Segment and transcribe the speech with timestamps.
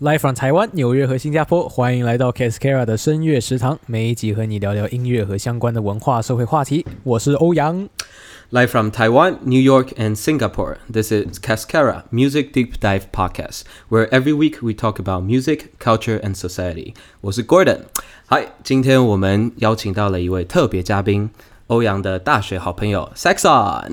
[0.00, 3.78] Live from 台湾、纽约和新加坡，欢迎来到 Cascara 的声乐食堂。
[3.86, 6.84] 每一集和你聊聊音乐和相关的文化社会话题。
[7.04, 7.88] 我是欧阳。
[8.50, 14.34] Live from Taiwan, New York, and Singapore, this is Cascara Music Deep Dive Podcast, where every
[14.34, 16.94] week we talk about music, culture, and society.
[17.20, 17.82] 我是 Gordon。
[18.26, 21.30] 嗨，今天我们邀请到了一位特别嘉宾，
[21.68, 23.92] 欧阳的大学好朋友 Saxon。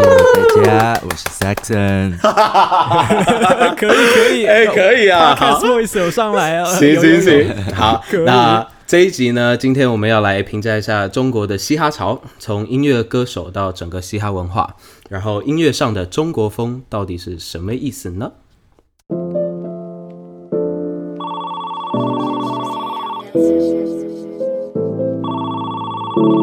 [0.00, 2.16] 大家，我是 Saxon。
[3.76, 14.74] 可以可以，哎，可以啊，好，voice 有上来啊，行行行，好，那这一集呢，今天我们要来评价一下中国的嘻哈潮，从音乐歌手到整个嘻哈文化，
[15.08, 18.32] 然后音乐上的中国风到底是什么意思呢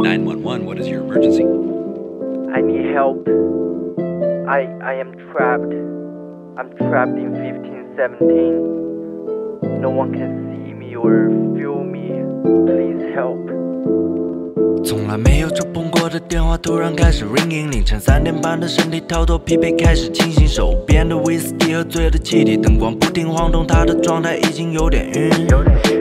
[0.04, 0.64] ？Nine one one.
[0.66, 1.67] What is your emergency?
[2.54, 3.28] I need help.
[4.48, 5.74] I I am trapped.
[6.58, 9.82] I'm trapped in 1517.
[9.82, 12.24] No one can see me or feel me.
[12.66, 13.40] Please help.
[14.84, 25.30] 从来没有触碰过的电话突然开始 ringing，凌晨三点半的身体逃脱疲惫开始清醒，手边的 whisky 喝醉了气体，灯光不停晃动，他的状态已经有点晕。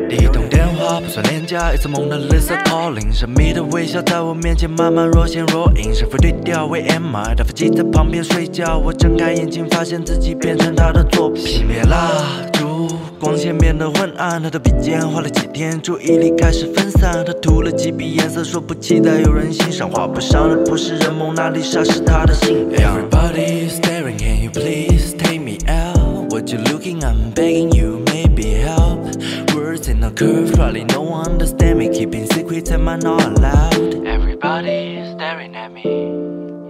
[0.09, 7.35] 第一通电话不算廉价，一次梦的 Lisa calling，神秘的微笑在我面前慢慢若现若隐，是否对调为 am I？
[7.35, 11.43] 他飞机在旁边睡觉，我睁开眼睛发现自己变成他的作品。
[11.45, 17.25] 熄灭蜡烛，光线变得昏暗，他的笔尖画了几天，注意力开始分散。
[17.25, 19.91] 他涂了几笔颜色，说不期待有人欣赏。
[19.91, 22.99] 画不上的不是人，蒙娜丽莎是他的信仰。
[22.99, 26.31] Everybody staring, can you please take me out?
[26.31, 27.03] What you looking?
[27.03, 29.07] I'm begging you, maybe help.
[29.55, 31.89] Words in a curve, probably no one understand me.
[31.89, 34.07] Keeping secrets, am I not allowed?
[34.07, 35.85] Everybody staring at me.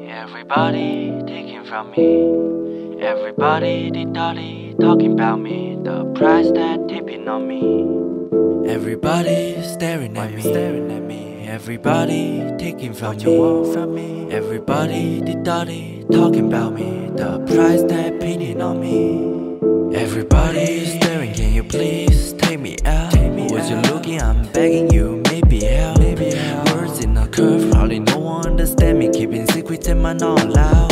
[0.08, 3.02] Everybody taking from me.
[3.02, 4.06] Everybody diddy
[4.80, 5.78] talking about me.
[5.82, 7.84] The price that tipping on me.
[8.70, 10.40] Everybody staring at me.
[10.42, 11.46] Staring at me.
[11.46, 13.72] Everybody taking from me.
[13.72, 14.30] From me.
[14.30, 17.10] Everybody diddy talking about me.
[17.16, 19.96] The price that pinning on me.
[19.96, 21.32] Everybody staring.
[21.34, 23.14] Can you please take me out?
[23.50, 24.20] Was you looking?
[24.20, 25.22] I'm begging you.
[25.30, 25.98] Maybe help.
[25.98, 26.68] Maybe help.
[26.74, 27.70] Words in a curve.
[27.70, 29.08] Probably no one understand me.
[29.10, 29.88] Keeping secrets.
[29.88, 30.85] Am I not allowed?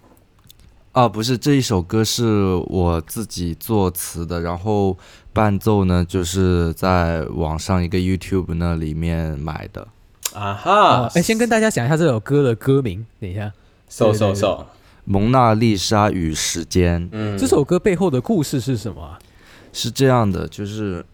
[0.92, 2.24] 啊，不是，这一首歌是
[2.66, 4.96] 我自己作词的，然后
[5.32, 9.88] 伴奏呢，就是在网上一个 YouTube 那里面买的。
[10.34, 13.52] 啊哦哈，哎，先跟大家讲一下这首歌的歌名，等一下
[13.88, 14.66] ，，so so so，
[15.04, 17.08] 蒙娜丽莎与时间。
[17.12, 19.18] 嗯，这首歌背后的故事是什么啊？
[19.72, 21.04] 是这样的，就是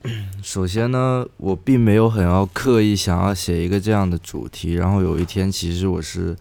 [0.42, 6.36] 首先呢，我并没有很要刻意想要写一个这样的主题，然后有一天，其实我是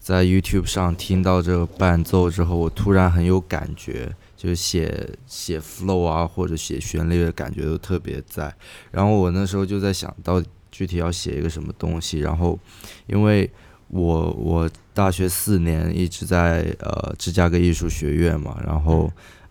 [0.00, 8.52] 在 YouTube 上听到这个伴奏之后，我突然很有感觉，就是写写 flow 啊或者写旋律的感觉都特别在。
[8.90, 12.58] 然后我那时候就在想到底具体要写一个什么东西，然后
[13.06, 13.50] 因为
[13.88, 19.10] 我我大学四年一直在呃芝加哥艺术学院嘛，然后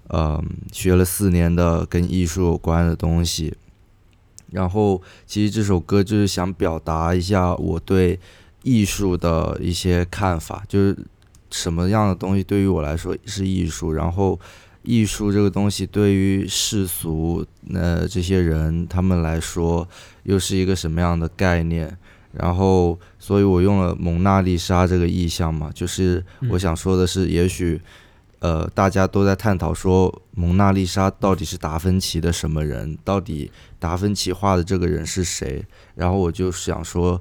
[0.10, 3.56] 呃学了四年的跟艺术有关的东西，
[4.52, 8.20] 然后其实这首歌就是想表达一下我对
[8.64, 10.98] 艺术的一些看法，就是
[11.50, 14.40] 什么样的东西对于我来说是艺术，然后
[14.88, 19.86] 艺术这个东西对于世俗呃这些人他们来说
[20.24, 21.98] 又是一个什么样的概念？
[22.32, 27.82] 然后，所以我用了蒙娜丽莎这个意象嘛，就是我想说的是，也许，
[28.40, 33.50] 呃，呃，大家都在探讨说蒙娜丽莎到底是达芬奇的什么人，到底
[33.80, 35.66] 达芬奇画的这个人是谁？
[35.96, 37.20] 然后我就想说，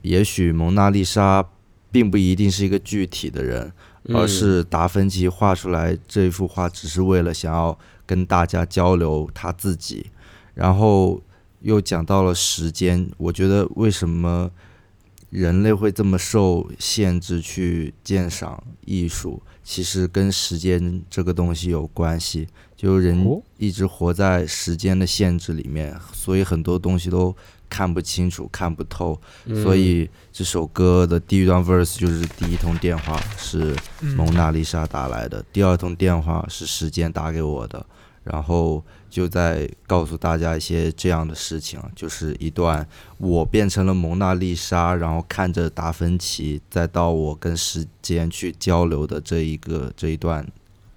[0.00, 1.44] 也许蒙娜丽莎
[1.90, 3.70] 并不一定是一个具体的人，
[4.08, 10.06] 而是达芬奇画出来这幅画只是为了想要跟大家交流他自己。
[10.54, 11.20] 然后
[11.60, 14.50] 又讲到了时间，我觉得为什么
[15.30, 22.46] 人类会这么受限制去鉴赏艺术，其实跟时间这个东西有关系。
[22.76, 27.34] 就人哦一直活在时间的限制里面，所以很多东西都
[27.68, 29.20] 看不清楚、看不透。
[29.62, 33.74] 所以这首歌的第一段 verse 就是第一通电话是
[34.16, 37.84] 蒙娜丽莎打来的，第二通电话是时间打给我的，
[38.22, 42.86] 然后就在告诉大家一些这样的事情，就是一段
[43.18, 50.44] 我变成了蒙娜丽莎，然后看着达芬奇，再到我跟时间去交流的这一个这一段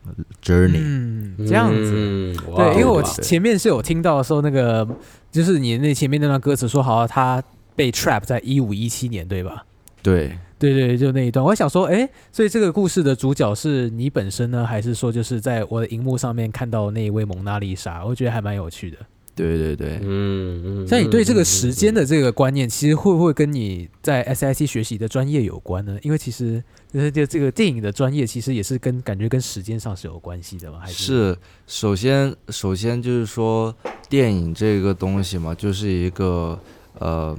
[0.05, 0.81] 呃 journey。
[0.81, 1.91] 嗯，这样子。
[1.93, 4.87] 嗯，对，因为我前面是有听到说那个，
[5.31, 7.43] 就是你那前面那段歌词说，好像他
[7.75, 9.65] 被 trap 在一五一七年，对吧？
[10.01, 18.05] 对，对对，就那一段，我想说，哎，所以这个故事的主角是你本身呢，还是说就是在我的荧幕上面看到那一位蒙娜丽莎？
[18.05, 18.97] 我觉得还蛮有趣的。
[19.35, 25.95] 对对对，嗯嗯，像你对这个时间的的这个观念，其实会不会跟你在 SIT 学习的专业有关呢？
[26.01, 30.79] 因为其实就是就这个电影的专业，其实也是跟感觉跟时间上是有关系的嘛？
[30.79, 31.37] 还是是，
[31.67, 33.75] 首先首先就是说，
[34.09, 36.57] 电影这个东西嘛，就是一个
[36.99, 37.37] 呃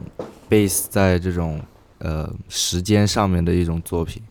[0.50, 1.60] base 在这种
[1.98, 4.22] 呃时间上面的一种作品，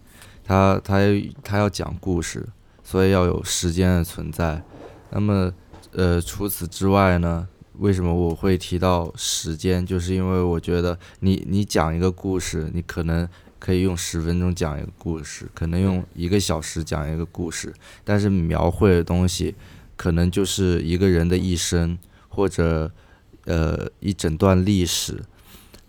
[0.44, 1.00] 它它
[1.44, 2.48] 它要讲故事，
[2.84, 4.62] 所以要有时间的存在。
[5.10, 5.52] 那么
[5.94, 7.48] 呃除此之外呢，
[7.80, 9.84] 为什么我会提到时间？
[9.84, 13.28] 就是因为我觉得你你讲一个故事，你可能
[13.60, 17.74] 可以用十分钟讲一个故事，可能用一个小时讲一个故事，
[18.04, 19.56] 但是描绘的东西
[19.96, 21.98] 可能就是一个人的一生，
[22.30, 22.92] 或者
[23.46, 25.24] 呃一整段历史。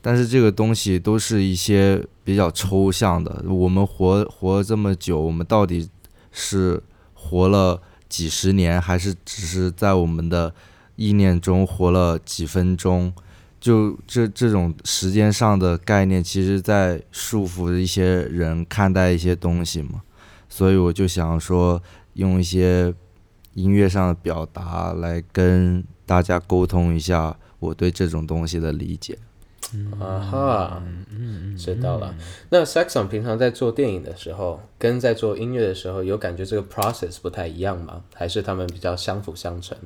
[0.01, 3.45] 但是这个东西都是一些比较抽象的。
[3.49, 5.91] 我们活活这么久，我们到底
[6.31, 6.83] 是
[7.13, 10.55] 活了几十年，还是只是在我们的
[10.97, 13.13] 意念中活了几分钟？
[13.61, 20.03] 就这这种时间上的概念，其实在束缚一些人看待一些东西嘛。
[20.49, 21.83] 所以我就想说，
[22.15, 22.95] 用一些
[23.55, 29.19] 音乐上的表达来跟大家沟通一下我对这种东西的理解。
[30.01, 32.15] 啊哈，嗯嗯嗯，知道了。
[32.49, 38.03] 那 Saxon 平常在做电影的时候，跟在做音乐的时候，有感觉这个 process 不太一样吗？
[38.15, 39.77] 还是他们比较相辅相成？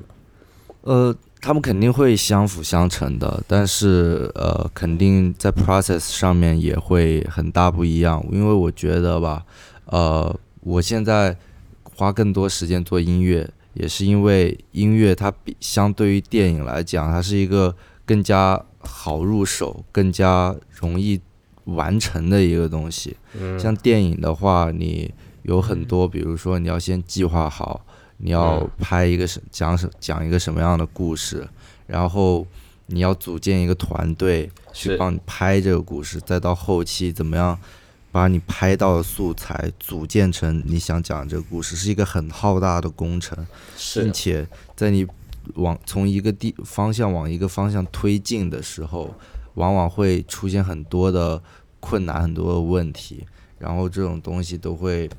[0.83, 8.25] 呃，他们肯定会相辅相成的，但是呃，肯定在 process 上面也会很大不一样。
[8.31, 9.43] 因为我觉得吧，
[9.87, 11.35] 呃，我现在
[11.83, 17.75] 花更多时间做音乐，也是因为音乐它比相对于电影来讲，它是一个
[18.05, 21.19] 更加好入手、更加容易
[21.65, 23.17] 完成的一个东西。
[23.59, 27.85] 像电影的话，你有很多，比如说你要先计划好，
[28.25, 31.45] 你要拍一个什讲什讲一个什么样的故事，
[31.85, 32.47] 然后
[32.85, 37.59] 你要组建一个团队去帮你拍这个故事，再到后期怎么样
[38.13, 43.45] 把你拍到的素材组建成你想讲这个故事，是一个很浩大的工程。
[43.75, 45.05] 是并且在你
[45.55, 49.13] 往从一个地方向往一个方向推进的时候，
[49.55, 51.41] 往往会出现很多的
[51.81, 53.25] 困难、很多的问题，
[53.59, 55.09] 然后这种东西都会，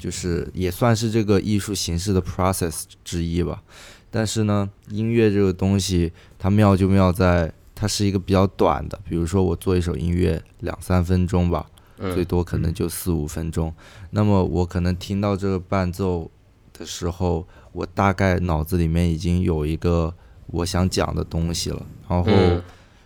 [0.00, 3.62] 就是也算是这个艺术形式的 process 之一吧。
[4.10, 11.66] 但是呢，音乐这个东西它妙就妙在它是一个比较短的，比如说我做一首音乐两三分钟吧，
[11.96, 13.72] 最多可能就四五分钟。
[14.10, 16.28] 那么我可能听到这个伴奏
[16.72, 20.12] 的时候，我大概脑子里面已经有一个
[20.48, 22.62] 我想讲的东西了，然后，嗯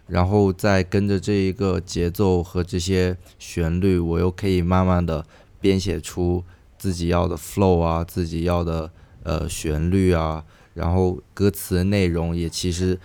[0.06, 5.24] 然后再跟着这一个节奏和这些旋律，我又可以慢慢的
[5.60, 6.44] 编写出
[6.84, 8.90] 自己要的 flow 啊，自己要的
[9.22, 13.00] 呃旋律啊，然后歌词的内容也其实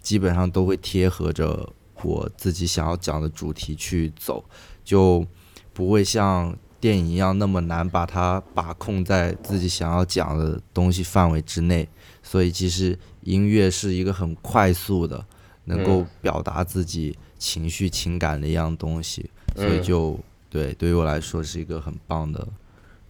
[0.00, 1.72] 基本上都会贴合着
[2.02, 4.44] 我自己想要讲的主题去走，
[4.82, 5.24] 就
[5.72, 11.88] 不会像电影一样那么难把它把控在自己想要讲的东西范围之内。
[12.24, 15.24] 所以其实音乐是一个很快速的，
[15.66, 20.18] 能够表达自己情绪情感的一样东西，所以就
[20.48, 22.44] 对对于我来说是一个很棒的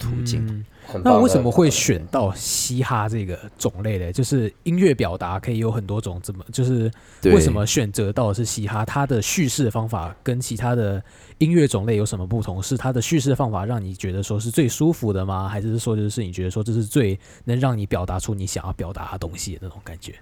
[0.00, 0.64] 途径。
[1.04, 4.12] 那为什么会选到嘻哈这个种类呢？
[4.12, 6.90] 就是音乐表达可以有很多种，怎么就是
[7.22, 8.84] 为什么选择到的是嘻哈？
[8.84, 11.00] 它的叙事方法跟其他的
[11.38, 12.60] 音乐种类有什么不同？
[12.60, 15.48] 是它的叙事方法让你觉得说是最舒服的吗？
[15.48, 20.14] 还是说就是你觉得说这是最能让你表达出你想要表达的东西的那种感觉？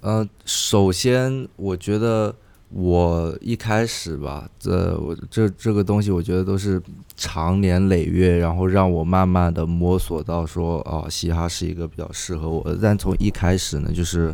[0.00, 2.34] 呃，首先我觉得
[2.72, 6.80] 我一开始吧，这我这这个东西，我觉得都是
[7.16, 12.78] 长年累月，然后让我慢慢的摸索到说，哦，嘻哈是一个比较适合我的。
[12.80, 14.32] 但从一开始呢，就是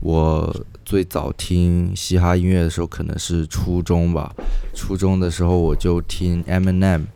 [0.00, 4.34] 我最早听嘻哈音乐的时候，可能是初中吧。
[4.74, 7.06] 初中的时候我就听 Eminem，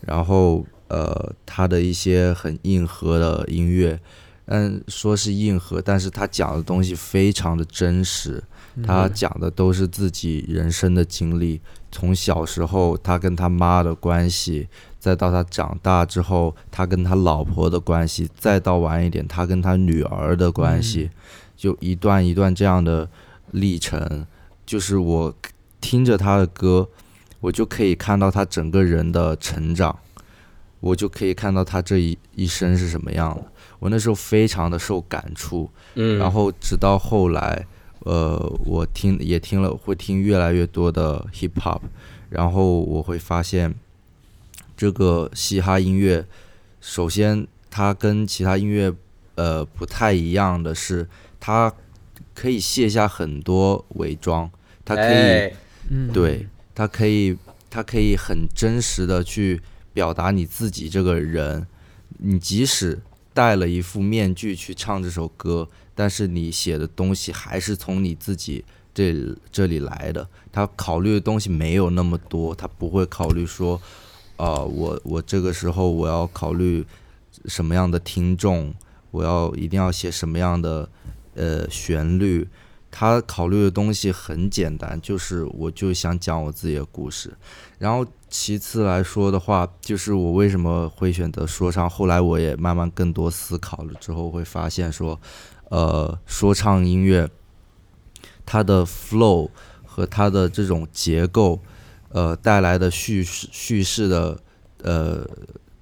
[0.00, 4.00] 然后呃，他的一些很硬核的音乐。
[4.50, 8.42] 嗯，说是硬核，但是他讲的东西非常的真实，
[8.84, 14.68] 他讲的都是自己人生的经历，从小时候他跟他妈的关系，
[14.98, 21.10] 再到他长大之后他跟他老婆的关系，再到晚一点他跟他女儿的关系，
[21.56, 23.08] 就一段一段这样的
[23.50, 24.26] 历程，
[24.64, 25.34] 就是我
[25.80, 26.88] 听着他的歌，
[27.40, 29.98] 我就可以看到他整个人的成长，
[30.80, 33.44] 我就可以看到他这一一生是什么样的。
[33.78, 37.64] 我那时候非常的受感触，嗯，然后直到后来，
[38.00, 41.80] 呃，我听也听了，会听越来越多的 hip hop，
[42.30, 43.74] 然后我会发现，
[44.76, 46.24] 这个嘻哈音乐，
[46.80, 48.92] 首先它跟其他音乐
[49.34, 51.08] 呃不太一样的是，
[51.40, 51.72] 它
[52.34, 54.50] 可以卸下很多伪装，
[54.84, 55.52] 它可以。
[56.12, 57.36] 对，它可以，
[57.70, 59.60] 它可以很真实的去
[59.92, 61.66] 表达你自己这个人。
[62.18, 63.00] 你即使
[63.38, 69.14] 戴了一副面具去唱这首歌，但是你写的东西还是从你自己这
[69.52, 70.28] 这里来的。
[70.50, 73.80] 他考虑的东西没有那么多，他不会考虑说，
[74.38, 76.84] 呃，我我这个时候我要考虑
[77.44, 78.74] 什么样的听众，
[79.12, 80.88] 我要一定要写什么样的
[81.36, 82.48] 呃旋律。
[82.90, 87.32] 他考虑的东西很简单，就是我就想讲我自己的故事。
[87.78, 91.88] 然后其次来说的话，就是我为什么会选择说唱。
[91.88, 95.18] 后来我也慢慢更多思考了之后，会发现说，
[95.70, 97.28] 呃，说唱音乐
[98.44, 99.50] 它的 flow
[99.84, 101.60] 和它的这种结构，
[102.10, 104.38] 呃，带来的叙事叙事的
[104.82, 105.26] 呃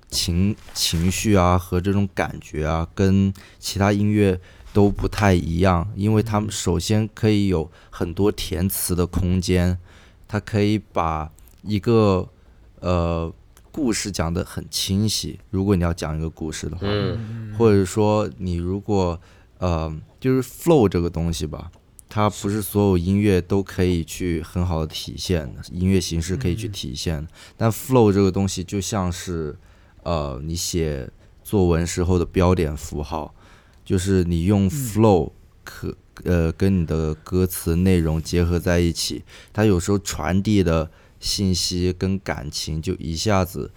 [0.09, 4.41] 情情绪啊和这种感觉啊，跟其他音乐
[4.73, 9.79] 都不太一样，因为他们首先可以有很多填词的空间，
[10.29, 11.31] 它可以把
[11.63, 12.29] 一个
[12.81, 13.33] 呃
[13.71, 15.39] 故事讲得很清晰。
[15.51, 19.21] 如果你要讲一个故事的话，嗯或者说你如果
[19.59, 21.71] 呃就是 flow 这个东西吧，
[22.09, 27.29] 它不是所有音乐都可以去很好的体现的，音乐形式可以去体现的。
[27.57, 29.57] 但 flow 这个东西就像是
[30.03, 31.11] 呃你写
[31.43, 33.35] 作文时候的标点符号，
[33.85, 35.33] 就是你用 flow
[35.65, 40.91] 可呃跟你的歌词内容结合在一起，它有时候传递的
[41.27, 43.73] 信息跟感情就一下子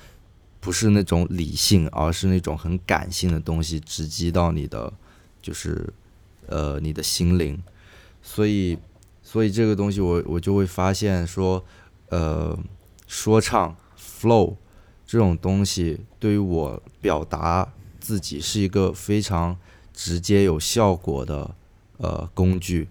[0.60, 4.94] 不是那种理性，而是那种很感性的东西直击到你的
[5.42, 5.92] 就是
[6.46, 7.62] 呃你的心灵，
[8.22, 8.78] 所以
[9.24, 11.66] 所以这个东西我我就会发现说，
[12.10, 12.58] 呃，
[13.08, 14.56] 说唱 flow
[15.06, 19.58] 这种东西对于我表达自己是一个非常
[19.94, 21.56] 直接有效果的
[21.98, 22.88] 呃工具，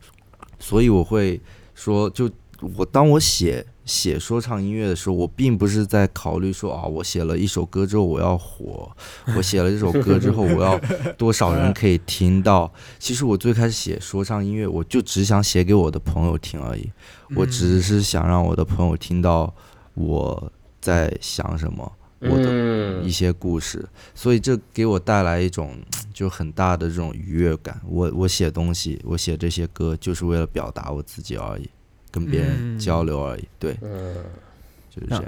[0.59, 1.41] 所以我会
[1.75, 2.31] 说，就
[2.77, 8.95] 我当我写写说唱音乐的时候，我并不是在考虑说啊，我写了一首歌之后我要火，
[9.35, 10.79] 我写了这首歌之后我要
[11.17, 12.71] 多少人可以听到。
[12.99, 16.93] 其实我最开始写说唱音乐，我就只想写给我的朋友听而已，
[17.35, 19.53] 我只是想让我的朋友听到
[19.95, 21.91] 我在想什么，
[22.21, 25.75] 我的嗯一些故事，所以这给我带来一种
[26.13, 27.81] 就很大的这种愉悦感。
[27.89, 31.69] 我我写东西，我写这些歌，就是为了表达我自己而已，
[32.19, 33.45] 跟别人嗯交流而已。
[33.59, 34.15] 对，嗯
[34.95, 35.25] 就是这样。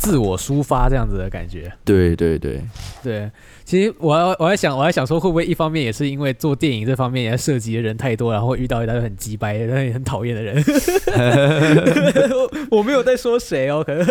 [0.00, 1.72] 自我抒发这样子的感觉。
[1.84, 2.62] 对对对，
[3.02, 3.28] 对，
[3.64, 10.64] 其实我还我还想我还想说，会不会一方面也是因为做电影这方面也涉及的人太多，然后遇到一大堆很鸡掰、但也很讨厌的人。
[12.70, 14.06] 我没有在说谁哦，可能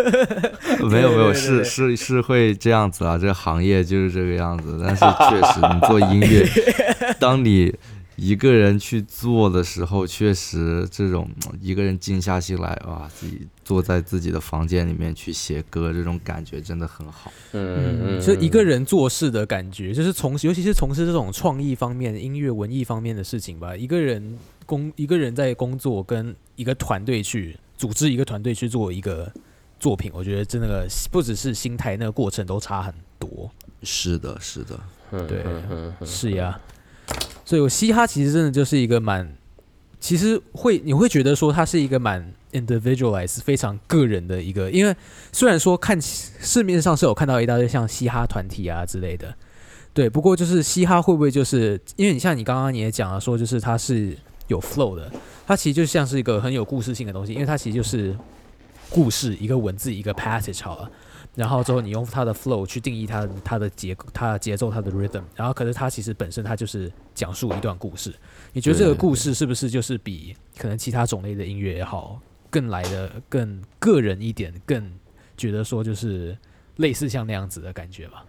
[0.90, 4.78] 没有 没有，是是是会这样子啊，这个行业就是这个样子。
[4.84, 6.46] 但是确实，你做音乐，
[7.18, 7.74] 当你
[8.20, 17.32] 一个人去做的时候，确实这种一个人静下心来，啊，自己坐在自己的房间里面去写歌，这种感觉真的很好。
[17.52, 23.76] 嗯嗯，就一个人做事的感觉，就是从尤其是从事这种创意方面、音乐文艺方面的事情吧。
[23.76, 29.32] 一个人工一个人在工作，跟一个团队去组织一个团队去做一个
[29.78, 33.48] 作品，我觉得真的不只是心态，那个过程都差很多。
[33.84, 34.80] 是的，是的，
[35.12, 35.44] 嗯对
[36.04, 36.60] 是呀，
[37.48, 39.26] 所以嘻哈其实真的就是一个蛮，
[39.98, 44.94] 其实会你会觉得说它是一个蛮 individualized 非常个人的一个，因为
[45.32, 49.34] 虽然说看市面上是有看到一大堆像嘻哈团体啊之类的，
[49.94, 54.14] 对，不过就是嘻哈会不会就是因为你像你刚刚你也讲了说，就是它是
[54.48, 55.10] 有 flow 的，
[55.46, 58.14] 它其实就像是一个很有故事性的东西，因为它其实就是
[58.90, 60.90] 故事一个文字一个 passage 好了。
[61.38, 68.12] 然后之后你用它的 flow 去定义它它的节它的节奏它的 rhythm，然后可是它其实本身它就是讲述一段故事。
[68.52, 74.90] 你觉得这个故事是不是就是比可能其他种类的音乐也好，更来的更个人一点，更
[75.36, 76.36] 觉得说就是
[76.78, 78.24] 类似像那样子的感觉吧？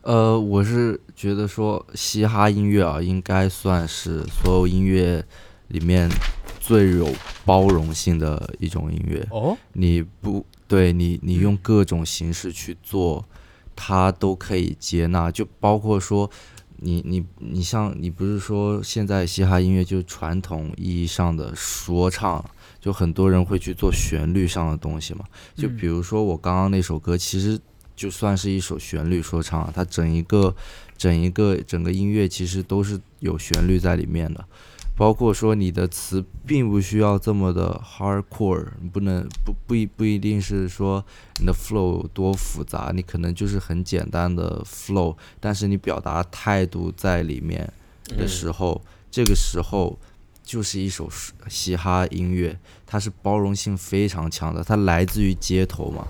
[0.00, 5.22] 呃，我是觉得说嘻哈音乐啊，应该算是所有音乐
[5.68, 6.08] 里面
[6.58, 7.06] 最有
[7.44, 9.28] 包容性的一种音乐。
[9.30, 13.24] 哦，你不对你，你用各种形式去做，
[13.74, 15.28] 他都可以接纳。
[15.28, 16.30] 就包括说，
[16.76, 22.48] 你你你像你不是说现在嘻哈音乐就是传统意义上的说唱，
[22.80, 25.24] 就很多人会去做旋律上的东西嘛。
[25.56, 27.58] 就嗯比如说我刚刚那首歌，其实
[27.96, 30.54] 就算是一首旋律说唱啊，它整一个
[30.96, 34.44] 整一个整个音乐其实都是有旋律在里面的。
[35.00, 41.02] 包括说你的词并不需要这么的 hardcore，你不能不不一不一定是说
[41.38, 47.72] 你的 flow 有多复杂，你可能就是很简单的 flow，但是你表达态度在里面
[48.08, 48.78] 的时候，
[49.10, 49.98] 这个时候
[50.44, 51.08] 就是一首
[51.48, 56.06] 嘻哈音乐，它是包容性非常强的，它来自于街头嘛，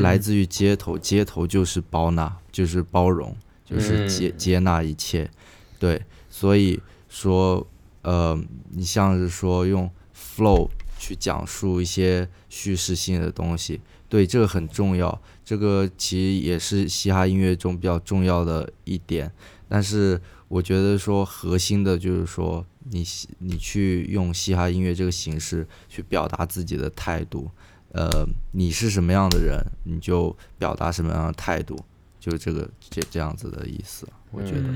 [0.00, 4.34] 来自于街头，街头就是包纳，就是包容，就是接嗯。
[4.36, 5.30] 接纳一切，
[5.78, 7.64] 对，所以说。
[8.06, 15.20] 呃，你像是说用 flow 去讲述一些叙事性的东西，对，这个很重要。
[15.44, 19.28] 这个其实也是嘻哈音乐中比较重要的一点。
[19.68, 23.04] 但是我觉得说核心的就是说你
[23.40, 27.50] 你去用嘻哈音乐这个形式去表达自己的态度，
[27.90, 31.76] 呃，你是什么样的人，你就表达什么样的态度，
[32.20, 34.06] 就这个这这样子的意思。
[34.30, 34.68] 我觉得，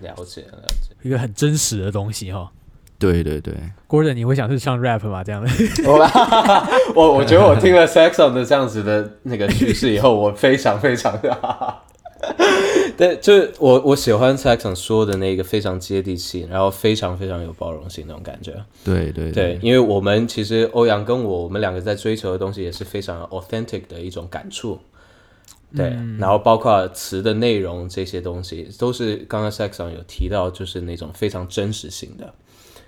[0.00, 0.94] 了解了解。
[1.02, 2.50] 一个很真实的东西哈。
[2.98, 3.54] 对对对。
[3.86, 5.22] Gordon，你会想是唱 rap 吗？
[5.22, 5.50] 这样的？
[5.86, 5.98] 我
[6.96, 11.76] 我我觉得我听了 Saxon 的这样子的那个叙事以后，我非常非常的，
[12.98, 18.52] 对，就是我我喜欢 Saxon 说的那个非常接地气，然后非常非常有包容性那种感觉。
[18.84, 24.76] 对对对，因为我们其实欧阳跟我，我们两个在追求的东西也是非常 authentic 的一种感触。
[25.76, 32.34] 对，然后包括词的内容这些东西，都是刚刚 Saxon 有提到，就是那种非常真实性的，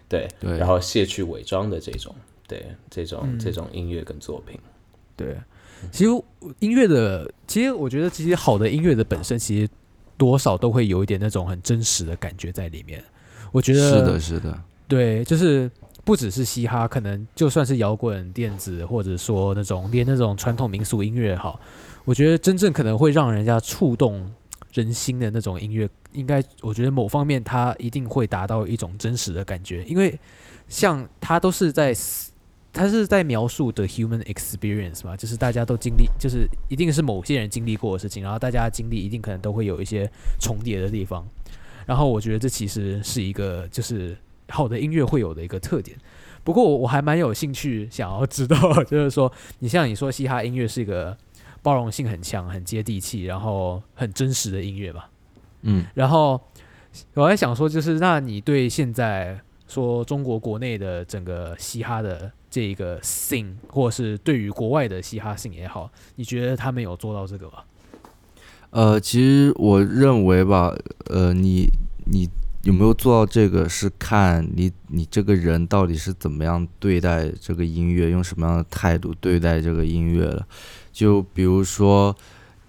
[0.09, 2.15] 对，对然后卸去伪装的这种，
[2.49, 4.59] 对，这种、这种音乐跟作品，
[5.15, 5.37] 对，
[5.93, 6.11] 其实
[6.59, 9.69] 音乐的，其实我觉得，其实好的音乐的本身，其实
[10.17, 13.03] 多少都会有一点那种很真实的感觉在里面。
[13.53, 15.71] 我觉得是的，是的，对，就是
[16.05, 21.61] 不只是嘻哈，可能就算是摇滚、电子，或者说那种连那种传统民俗音乐也好，
[22.11, 24.29] 我觉得真正可能会让人家触动
[24.73, 30.19] 人心的那种音乐，应该我觉得某方面它一定会达到一种真实的感觉，因为
[30.67, 31.95] 像它都是在。
[32.73, 40.09] 它是在描述的 human experience 嘛，就是大家都经历，就是一定是某些人经历过的事情，然后大家经历一定可能都会有一些
[40.41, 41.27] 重叠的地方。
[41.85, 44.17] 然后我觉得这其实是一个就是
[44.51, 45.99] 好的音乐会有的一个特点。
[46.45, 51.19] 不过我我还蛮有兴趣想要知道， 就是说你像你说嘻哈音乐是一个
[51.63, 55.11] 包容性很强、很接地气，然后很真实的音乐吧。
[55.63, 56.41] 嗯，然后
[57.15, 67.59] 我在想说，就是那你对现在说中国国内的整个嘻哈的这一个 scene，或者是对于国外的嘻哈 scene 也好，你觉得他们有做到这个吗？
[68.71, 70.75] 呃，其实我认为吧，
[71.07, 71.69] 呃，你
[72.07, 72.29] 你
[72.63, 80.47] 有没有做到这个，是看你你这个人到底是怎么样对待这个音乐，用什么样的态度对待这个音乐了。
[81.01, 82.15] 就比如说，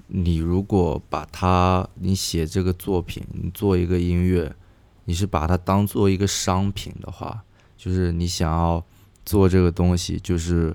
[0.08, 4.56] 你如果把它，你写这个作品，你做一个音乐，
[5.04, 7.44] 你是把它当做一个商品的话，
[7.76, 8.82] 就是你想要
[9.26, 10.74] 做这个东西，就是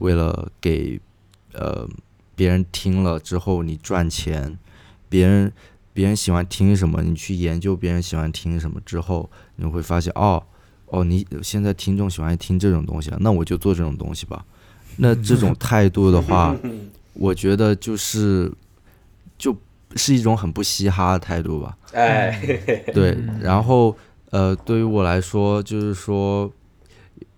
[0.00, 1.00] 为了给
[1.54, 1.88] 呃
[2.36, 4.58] 别人听了之后你赚钱。
[5.08, 5.50] 别人
[5.94, 10.44] 别人喜欢听什么，你去研究别人喜欢听什么之后，你会发现哦
[10.88, 14.44] 哦，你现在听众喜欢听这种东西啊，那我就做这种东西吧。
[14.98, 16.54] 那这种态度的话，
[17.14, 18.52] 我觉得就是
[19.38, 19.56] 就
[19.96, 21.76] 是一种很不嘻哈的态度吧。
[21.92, 22.38] 哎，
[22.92, 23.96] 对，然后
[24.30, 26.52] 呃，对于我来说，就是说，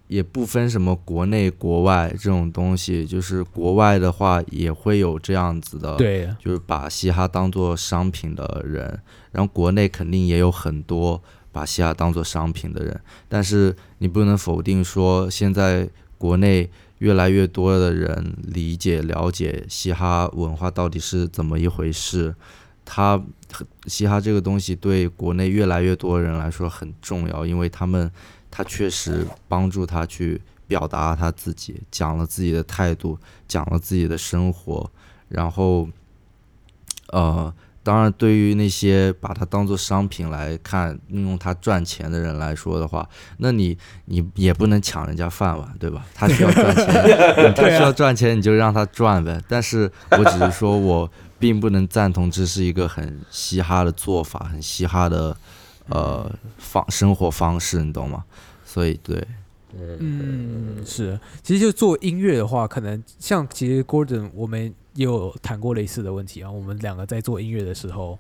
[0.09, 8.99] 也不分什么国内国外这种东西，就是国外的话也会有这样子的，，对，就是把嘻哈当做商品的人，
[9.31, 16.69] 然后国内肯定也有很多把嘻哈当做商品的人，但是你不能否定说现在国内
[17.01, 22.35] 越来越多的人理解了解嘻哈文化到底是怎么一回事，
[22.85, 23.23] 它
[23.87, 28.11] 嘻哈这个东西对国内越来越多人来说很重要，因为他们
[28.51, 34.91] 他确实帮助他去表达他自己，讲了自己的态度，讲了自己的生活，
[35.29, 35.89] 然后，
[37.09, 46.05] 呃，当然对于那些把它当做商品来看，用它赚钱的人来说的话，那你你也不能抢人家饭碗，对吧？
[46.15, 49.41] 他需要赚钱， 他需要赚钱，你就让他赚呗。
[49.49, 55.35] 但是我只是说我并不能赞同这是一个很嘻哈的做法，很嘻哈的
[55.89, 58.25] 呃方生活方式，你懂吗？
[58.65, 59.27] 所以对，
[59.75, 61.19] 嗯，是。
[61.43, 66.51] 其实就做音乐的话，可能像其实 Gordon 我们也有谈过类似的问题啊。
[66.51, 68.19] 我们两个在做音乐的时候，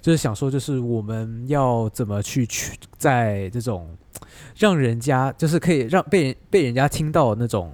[0.00, 3.96] 就是想说，就是我们要怎么去去在这种
[4.56, 7.72] 让人家就是可以让被人被人家听到的那种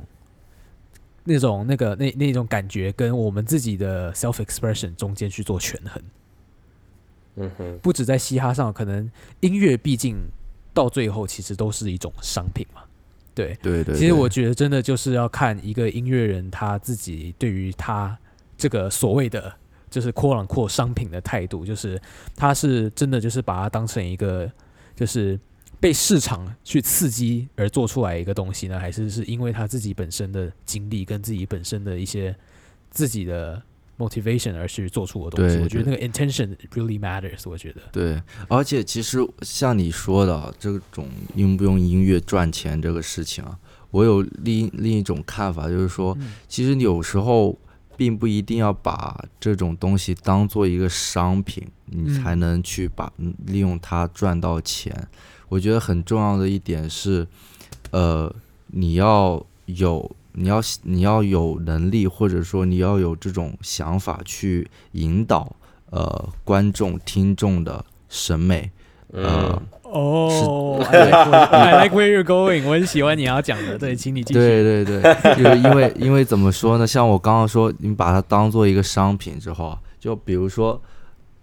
[1.25, 6.03] 那种那个那那种感觉，跟我们自己的 self expression 中间去做权衡。
[7.37, 9.09] 嗯哼，不止在嘻哈上，可能
[9.41, 10.17] 音乐毕竟
[10.75, 12.83] 到最后其实都是一种商品嘛。
[13.33, 13.95] 对，对对。
[13.95, 18.19] 其实我觉得真的就是要看一个音乐人他自己对于他
[18.61, 19.51] 这个所谓的
[19.89, 22.01] 就是扩朗扩商品的态度，就是
[22.37, 24.49] 他是真的就是把它当成一个
[24.95, 25.41] 就是
[25.81, 32.37] 被市场去刺激而做出来一个东西呢，还是是因为他自己本身的经历跟自己本身的一些
[32.91, 33.61] 自己的
[33.99, 35.59] motivation 而去做出的东西？
[35.59, 37.49] 我觉得那个 intention really matters。
[37.49, 43.59] 我觉得，对，而且其实像你说的啊这种用不用音乐赚钱这个事情啊，
[43.91, 47.59] 我有另另一种看法，就是说，嗯其实有时候
[48.01, 53.13] 并不一定要把这种东西当做一个商品，你才能去把
[53.45, 55.07] 利用它赚到钱。
[55.51, 57.29] 我觉得很重要的一点是，
[57.91, 58.35] 呃，
[58.69, 60.11] 你要有。
[60.33, 65.57] 你要你要有能力，或者说你要有这种想法去引导
[65.91, 68.71] 呃观众听众的审美，
[69.13, 69.61] 呃，
[69.93, 72.65] 哦、i like where, you're going。
[72.67, 74.39] 我很喜欢你要讲的，对， 请你继续。
[74.39, 75.03] 对对对，
[75.37, 76.87] 就是 因为因为怎么说呢？
[76.87, 80.81] 像我刚刚说，你把它当做一个商品之后啊，就比如说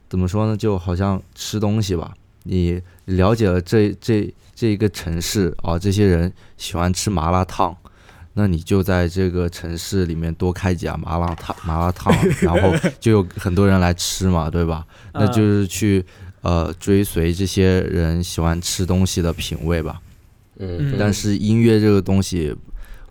[0.10, 0.56] 怎么说呢？
[0.56, 7.76] 就好像吃东西吧，你了解了这这这一个城市啊，这些人喜欢吃麻辣烫。
[8.40, 14.86] 那你就在这个城市里面多开几家麻辣烫，麻辣烫，然后就有很多人来吃嘛，对吧？
[15.12, 16.06] 那 嗯就是去
[16.48, 20.02] 呃追随这些人喜欢吃东西的品味吧。
[20.60, 22.56] 嗯但是音乐这个东西，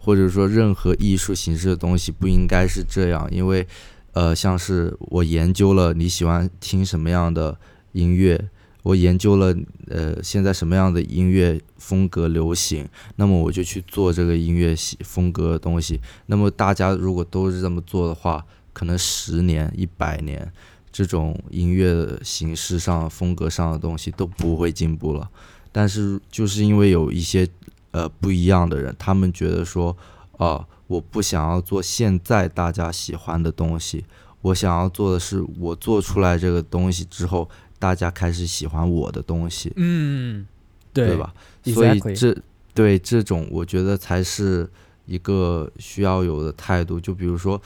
[0.01, 3.66] 或者说任何艺术形式的东西，不应该是这样，因为
[4.12, 7.59] 呃，像是我研究了你喜欢听什么样的
[7.92, 8.42] 音乐，
[8.83, 9.55] 我研究了
[9.88, 16.01] 呃现在什么样的音乐风格流行，那么我就去做这个音乐风格的东西。
[16.25, 20.51] 那么大家如果都是这么做的话，可能十年、一百年，
[20.96, 25.30] 这种音乐的形式上、风格上的东西都不会进步了。
[25.70, 27.46] 但是就是因为有一些
[27.90, 29.94] 呃不一样的人，他们觉得说，
[30.38, 34.06] 啊、我不想要做现在大家喜欢的东西，
[34.40, 37.46] 我想要做的是我做出来这个东西之后，
[37.78, 40.46] 大家开始喜欢我的东西，嗯，
[40.94, 41.35] 对对吧？
[41.64, 42.35] 所以这
[42.72, 44.66] 对这种，我觉得才是
[45.04, 46.98] 一个需要有的态度。
[46.98, 47.61] 就比如说，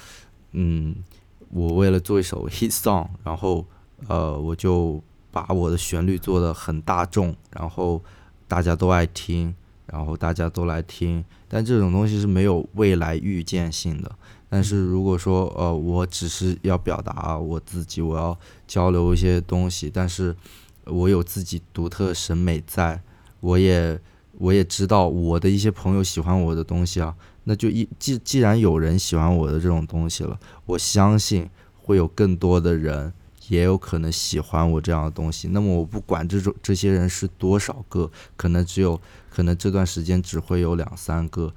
[0.51, 0.97] 嗯，
[1.51, 3.67] 我为了做一首 hit song，然后
[4.09, 8.03] 呃，我就把我的旋律做的很大众，然后
[8.49, 9.55] 大家都爱听，
[9.87, 11.25] 然后大家都来听。
[11.49, 14.11] 但这种东西是没有未来预见性的。
[14.49, 18.37] 但是如果说呃，我只是要表达我自己，我要
[18.67, 20.35] 交流一些东西，但是
[20.87, 23.01] 我有自己独特审美在，
[23.41, 24.01] 我也
[24.39, 27.15] 我也知道我的一些朋友喜欢我的东西啊，
[27.51, 31.51] 那就一既既然有人喜欢我的这种东西了，我相信
[31.83, 33.13] 会有更多的人
[33.49, 35.49] 也有可能喜欢我这样的东西。
[35.49, 41.53] 那么我不管这种这些人是多少个，可能只有可能这段时间只会有两三个，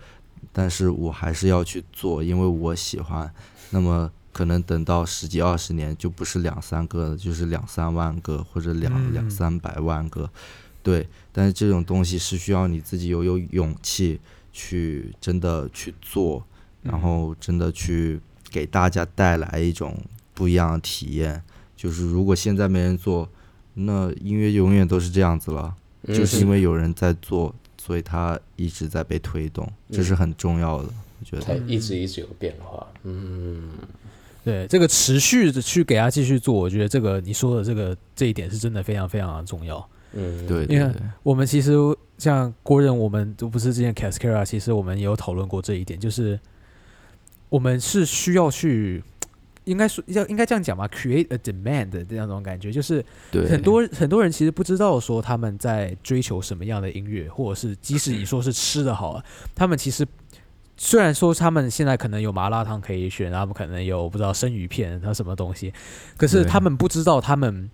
[0.51, 3.31] 但是我还是要去做，因为我喜欢。
[3.69, 10.27] 那么可能等到十几二十年，就不是两三个了，就是两三万个或者两、嗯两三百万个，
[10.81, 11.07] 对。
[11.31, 14.19] 但是这种东西是需要你自己有有勇气
[14.53, 16.45] 去真的去做，
[16.83, 19.97] 然后真的去给大家带来一种
[20.33, 21.43] 不一样的体验。
[21.75, 23.27] 就是如果现在没人做，
[23.73, 25.75] 那音乐永远都是这样子了，
[26.07, 30.89] 就是因为有人在做，所以它一直在被推动，这是很重要的，
[31.19, 31.65] 我觉才得。
[31.65, 32.87] 一直一直有变化。
[33.03, 33.71] 嗯，
[34.45, 39.89] 对这个持续的去给他继续做，我觉得这个你说的这个这一点是真的非常非常的重要。
[40.13, 41.73] 嗯，对，因为我们其实
[42.17, 46.39] 像国人，我们都不是之前 Cascara，其实我们也有讨论过这一点，就是
[47.49, 49.03] 我们是需要去，
[49.63, 53.47] 应该说要应该这样讲吧，create a demand 的这样种感觉，就是对。
[53.49, 59.23] 很多很多人其实不知道说他们在追求什么样的音乐，或者是即使你说是吃的好了，
[59.55, 60.05] 他们其实
[60.77, 65.73] 虽然说他们现在可能有麻辣烫可以选，他们可能有不知道生鱼片，他什么东西，
[66.17, 67.69] 可是他们不知道他们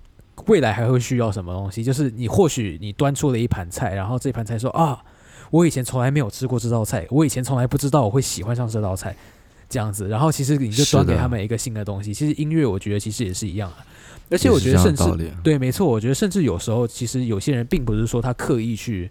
[0.47, 1.83] 未来还会需要什么东西。
[1.83, 5.03] 就是你或许你端出了一盘菜，然后这盘菜说啊，
[5.51, 9.15] 我以前从来没有吃过这道菜，我以前从来不知道我会喜欢上这道菜。
[9.71, 12.11] 这样子，然后其实你就端给他们一个新的东西。
[12.11, 13.85] 其实音乐，我觉得其实也是一样的，
[14.31, 15.03] 而且我觉得甚至
[15.43, 19.07] 对，没错，我觉得甚至有时候，其实有些人并不是说他刻意去，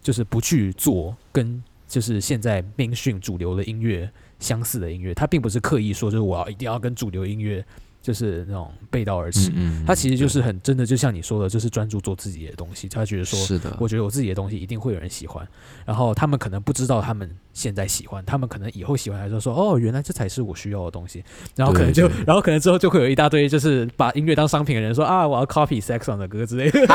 [0.00, 7.64] 就是不去做跟就是现在 mainstream 主流的音乐相似的音乐，他并不是刻意说就是我要一定要跟主流音乐
[8.00, 12.88] 就是那种背道而驰，嗯嗯，他其实就是很真的，就像你说的，就是专注做自己的东西。
[12.88, 15.46] 他觉得说，是的，我觉得我自己的东西一定会有人喜欢，
[15.84, 21.22] 然后他们可能不知道他们现在喜欢，他们可能以后喜欢，还是说哦，原来这才是我需要的东西，
[21.56, 26.80] 然后可能就 然后可能之后就会有一大堆就是把音乐当商品的人说啊，我要 copy Sex on 的歌之类的，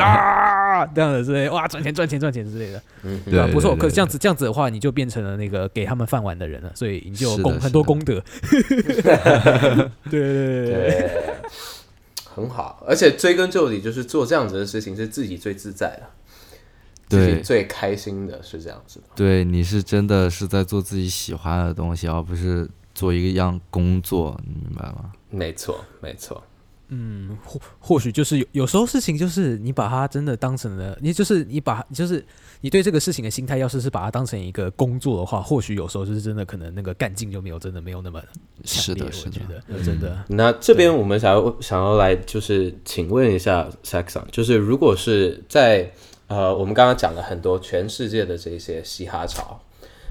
[0.00, 0.55] 啊，
[0.86, 3.48] 这样的之类，哇，赚钱赚钱赚钱之类的，嗯对吧？
[3.52, 8.22] 不错，对可这样子这样子的话，你就变成了那个给他们饭碗的人了，所以你就有功很多功德，
[10.10, 11.10] 对对
[12.34, 12.84] 很好。
[12.86, 16.02] 而且追根究底，就是做这样子的事情是自己最自在的，
[17.08, 19.06] 自己对最开心的，是这样子的。
[19.14, 25.12] 对，你是真的是在做自己喜欢的东西，而不是做一个样工作，你明白吗？
[25.30, 26.42] 没错，没错。
[26.88, 32.24] 嗯，或或许就是有有时候事情就是你把它真的当成了，你就是你把就是
[32.60, 38.22] 你对这个事情的心态，要是是把它当成一个工作的话，或许有时候就是真的可能那个干劲就没有真的没有那么
[38.62, 40.24] 强烈，是的，是的我觉，得真的。
[40.28, 45.90] 那这边我们想要想要来就是请问一下 Saxon，就是如果是在
[46.28, 49.60] 呃我们刚刚讲了很多全世界的这些嘻哈潮，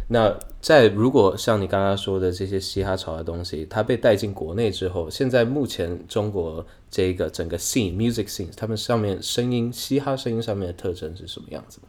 [0.07, 11.79] 那在如果像你刚刚说的这些嘻哈潮的东西，它被带进国内之后，现在目前中国这个整个 scene music scene，他们上面声音嘻哈声音上面的特征是什么样子？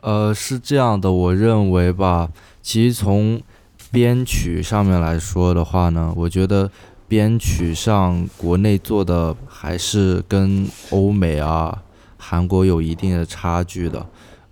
[0.00, 2.28] 呃，是这样的，我认为吧，
[2.60, 3.40] 其实从
[3.92, 6.68] 编曲上面来说的话呢，我觉得
[7.06, 11.84] 编曲上国内做的还是跟欧美啊、
[12.16, 14.04] 韩国有一定的差距的。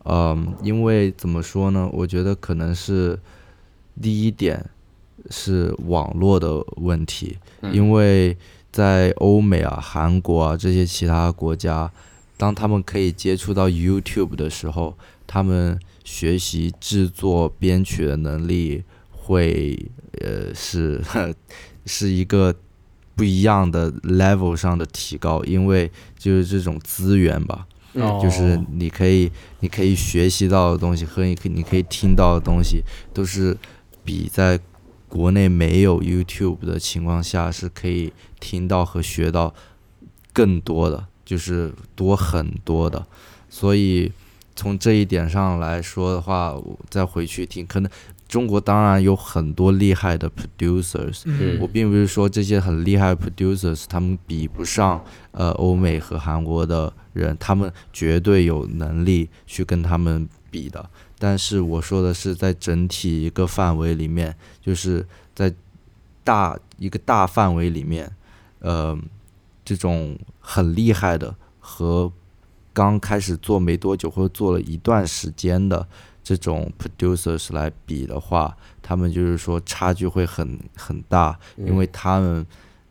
[0.04, 1.88] 嗯，因为怎么说呢？
[1.92, 3.18] 我觉得可能是
[4.00, 4.64] 第一点
[5.30, 7.36] 是网络的问题，
[7.72, 8.36] 因为
[8.72, 11.90] 在欧美啊、韩国啊这些其他国家，
[12.36, 21.02] 当他们可以接触到 YouTube 的时候，他们学习制作编曲的能力会呃是
[21.84, 22.54] 是一个
[23.14, 33.56] 不一样的 level 上的提高，因为就是这种资源吧，哦就是你可以你可以学习到的东西和你可你可以听到的东西，都是
[34.04, 34.58] 比在
[35.08, 39.52] 国内没有 YouTube 的情况下是可以听到和学到
[40.32, 43.04] 更多的，就是多很多的。
[43.48, 44.12] 所以
[44.54, 47.90] 从这一点上来说的话，我再回去听，可能
[48.30, 60.88] 中国当然有很多厉害的 producers，嗯我并不是说这些很厉害的 producers 他们比不上呃欧美和韩国的人，他们绝对有能力去跟他们比的。
[61.18, 65.52] 但是我说的是在整体一个范围里面，就是在
[66.22, 68.08] 大一个大范围里面，
[68.60, 68.96] 呃，
[69.64, 72.12] 这种很厉害的和
[72.72, 75.86] 刚开始做没多久或者做了一段时间的
[76.22, 82.46] 这种 producers 来比的话，他们就是说差距会很很大，因为他们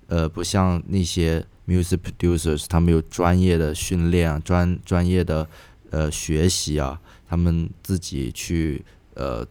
[0.07, 5.47] 呃不像那些 music producers，他们有专业的训练啊，专专业的
[5.91, 9.45] 呃学习啊，他们自己去呃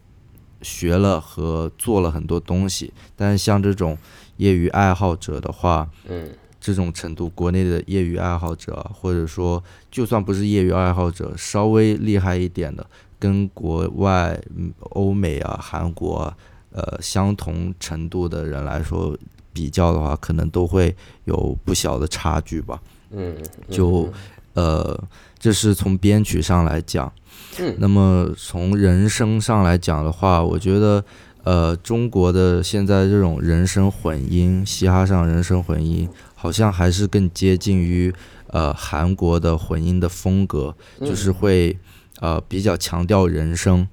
[0.62, 2.92] 学了和做了很多东西。
[3.16, 3.96] 但是像这种
[4.38, 6.28] 业余爱好者的话，嗯
[6.60, 9.62] 这种程度，国内的业余爱好者啊，或者说
[9.92, 12.84] 就算不是业余爱好者，稍微厉害一点的，
[13.18, 16.36] 跟国外嗯欧美啊、韩国啊，
[16.72, 19.16] 呃相同程度的人来说
[19.52, 22.80] 比较的话，可能都会有不小的差距吧。
[23.10, 23.36] 嗯，
[23.70, 24.08] 就
[24.54, 24.98] 呃，
[25.38, 27.12] 这是从编曲上来讲。
[27.60, 31.02] 嗯那么从人声上来讲的话，我觉得
[31.44, 38.12] 呃，中国的现在这种人声混音，嘻哈上人声混音，好像还是更接近于
[38.48, 41.76] 呃韩国的混音的风格，就是会
[42.20, 43.86] 呃比较强调人声，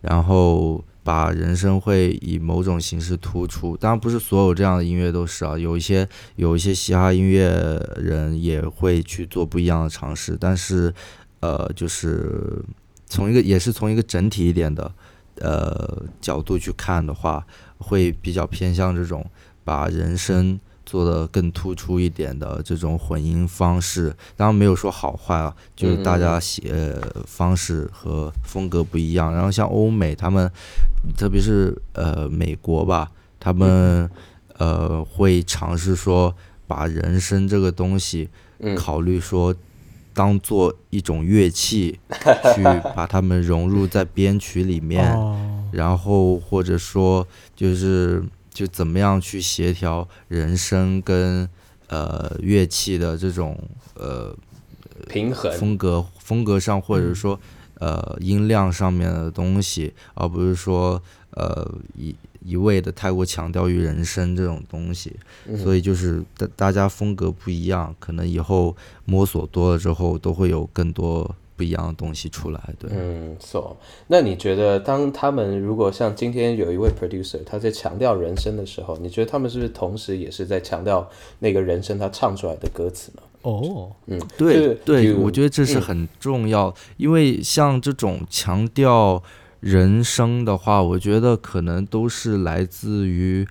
[0.00, 3.76] 然后把人声会以某种形式突出。
[3.76, 7.48] 当然不是所有这样的音乐都是啊，有一些有一些嘻哈音乐
[7.96, 10.92] 人也会去做不一样的尝试，但是
[11.40, 12.62] 呃就是
[13.06, 14.92] 从一个也是从一个整体一点的
[15.36, 17.44] 呃角度去看的话，
[17.78, 19.24] 会比较偏向这种
[19.64, 24.12] 把人声做的更突出一点的这种混音方式。
[24.36, 29.32] 当然没有说好坏啊，就是大家写呃方式和风格不一样。
[29.32, 30.50] 然后像欧美他们，
[31.16, 34.10] 特别是呃美国吧，他们
[34.58, 36.34] 呃会尝试说
[36.66, 39.54] 把人声这个东西嗯考虑说
[40.12, 42.00] 当做一种乐器，
[42.56, 42.64] 去
[42.96, 45.14] 把它们融入在编曲里面。
[45.14, 45.38] 哦，
[45.70, 47.24] 然后或者说
[47.54, 48.20] 就是
[48.60, 51.48] 就怎么样去协调人声跟
[51.88, 53.58] 呃乐器的这种
[53.94, 54.36] 呃
[55.08, 57.40] 平衡，风格风格上，或嗯者说
[57.76, 65.16] 呃音量上面的东西，而不是说呃一一味的太过强调于人声这种东西。
[65.46, 72.74] 嗯所以就是大大家风格不一样，可能以后摸索多了之后，都会有更多不一样的东西出来。
[72.78, 72.90] 对。
[72.90, 81.06] 嗯，so，那你觉得当他们如果像今天有一位 producer 他在强调人声的时候，你觉得他们是不是同时也是在强调
[81.40, 83.22] 那个人声他唱出来的歌词呢？
[83.42, 89.22] 哦，嗯，对就是对，有我觉得这是嗯很重要，因为像这种强调
[89.60, 93.46] 人声的话，我觉得可能都是来自于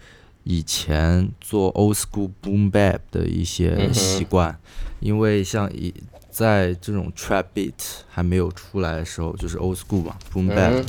[0.46, 4.60] 以前做 old school boom bap 的一嗯些习惯，
[5.00, 5.94] 因为像以
[6.40, 7.74] 在这种 trap beat
[8.08, 10.86] 还没有出来的时候，就是 old school 嘛，boom 嗯 bap，、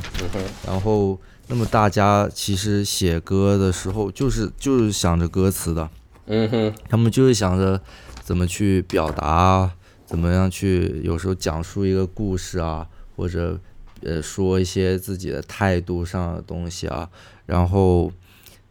[0.64, 5.90] 然后那么大家其实写歌的时候，就是就是想着歌词的。
[6.26, 7.82] 嗯哼，他们就是想着
[8.22, 9.68] 怎么去表达，
[10.06, 12.86] 怎么样去有时候讲述一个故事啊，
[13.16, 13.58] 或者
[14.02, 17.10] 呃说一些自己的态度上的东西啊，
[17.46, 18.12] 然后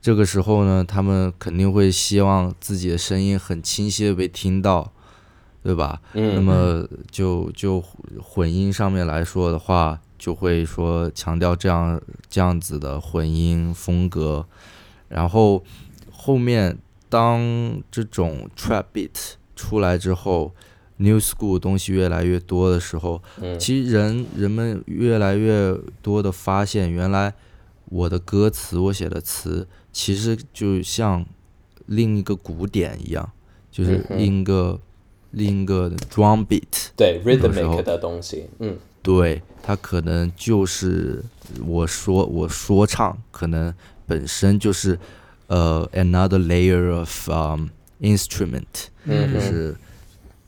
[0.01, 4.93] 这个时候呢，他们肯定会希望自己的声音很清晰的被听到，
[5.63, 6.01] 对吧？
[6.13, 6.35] 嗯。
[6.35, 7.83] 那么就就
[8.21, 14.45] 混音上面来说的话，就会说强调这样这样子的混音风格，
[15.07, 15.63] 然后
[16.11, 20.53] 后面当这种 trap beat 出来之后
[20.97, 23.57] ，new school 东西越来越多的时候，嗯。
[23.57, 27.33] 其实人人们越来越多的发现，原来
[27.85, 31.25] 我的歌词我写的词其实就像
[31.87, 33.31] 另一个鼓点一样，
[33.71, 34.79] 就是另一个、
[35.31, 36.89] 另一个 drum beat。
[36.95, 41.23] 对 rhythmic 的东西，嗯对，它可能就是
[41.65, 43.73] 我说我说唱，可能
[44.05, 44.99] 本身就是
[45.47, 47.67] 呃 another layer of um
[48.01, 49.75] instrument，嗯就是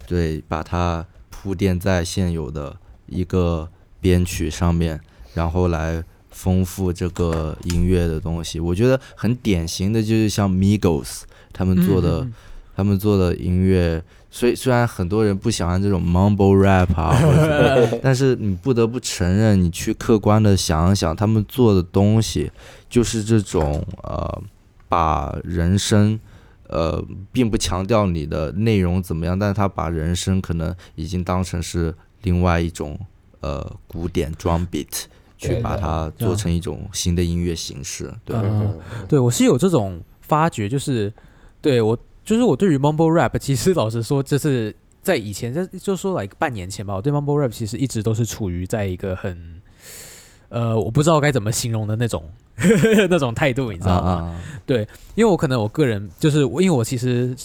[0.06, 2.76] 对把它铺垫在现有的
[3.08, 5.00] 一个编曲上面，
[5.34, 8.60] 然后来丰富这个音乐的东西。
[8.60, 11.22] 我觉得很典型的就是像 Migos
[11.54, 12.22] 他们做的。
[12.22, 12.34] 嗯
[12.74, 14.02] 他们做的音乐，
[14.34, 22.50] 虽虽然很多人不喜欢这种 mumble rap 啊，或者什么 但是你不得不承认，你去客观的想一想，他们做的东西
[22.89, 24.41] 就是这种呃，
[24.88, 26.17] 把人生
[26.70, 32.98] 呃，并不强调你的内容怎么样，但是他把人生可能已经当成是另外一种
[33.41, 35.04] 呃古典 drum beat，
[35.38, 38.38] 去把它做成一种新的音乐形式，对。
[38.38, 41.12] 嗯嗯哼对我是有这种发觉，就是
[41.62, 41.98] 对我
[42.32, 49.62] 就是我对于 mumble rap，其实老实说，就是在以前，就就说来半年前吧，我对 mumble rap 其实一直都是处于在一个很
[50.48, 52.24] 呃，我不知道该怎么形容的那种
[53.10, 54.41] 那种态度，你知啊道吗？
[54.65, 57.36] 对，因为我可能我个人就是我，因为我其实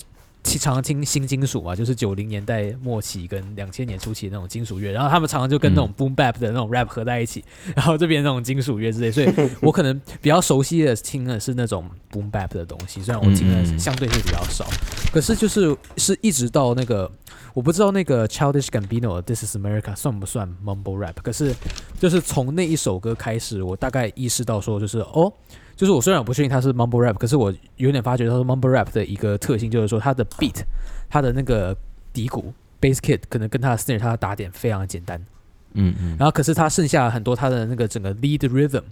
[0.47, 9.29] 其常听新金属嘛，就是九零年代末期跟两千年初期的那种金属乐，然后他们常常就跟那种 boom bap 的那种 rap 合在一起，然后这边那种金属乐之类，所以
[9.61, 14.65] 我可能比较熟悉的听的是那种 boom bap 的东西，虽然我听的相对是比较少，
[15.13, 17.11] 可是就是是一直到那个。
[17.53, 21.55] 我不知道那个 Childish Gambino 的 This Is America 算不算 mumble rap，可是
[21.99, 25.33] 就是从那一首歌开始，我大概意识到说，就是哦，
[25.77, 30.63] 就是我虽然我不确定它是 mumble rap，可是我有点发觉他是 mumble rap 的一个特性，就是说它的 beat，
[31.09, 31.77] 它的那个
[32.15, 35.23] 底鼓 bass kit 可能跟它的 snare 它的打点非常的简单，
[35.75, 38.83] 嗯嗯，然后可是它剩下很多它的那个整个 lead rhythm，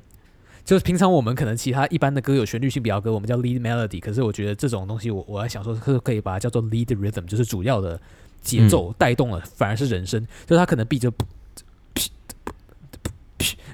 [0.63, 7.99] 就是平常我们可能其他一般的歌有旋律性比较歌，我们叫 lead melody，可是我觉得这种东西我我在想说是可以把它叫做 lead rhythm，就是主要的
[8.43, 11.11] 节奏带动了，反而是人声，就是它可能 beat 就。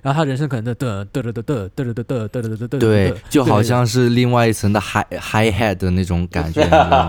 [0.03, 6.63] 然后他人生可能的嘚嘚嘚嘚嘚嘚嘚嘚嘚嘚嘚嘚，对，就好像是另外一层的 high high head 的那种感觉，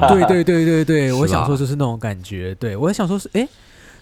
[0.08, 2.56] 对对对对对，我想说就是那种感觉。
[2.56, 3.48] 对我想说是，哎，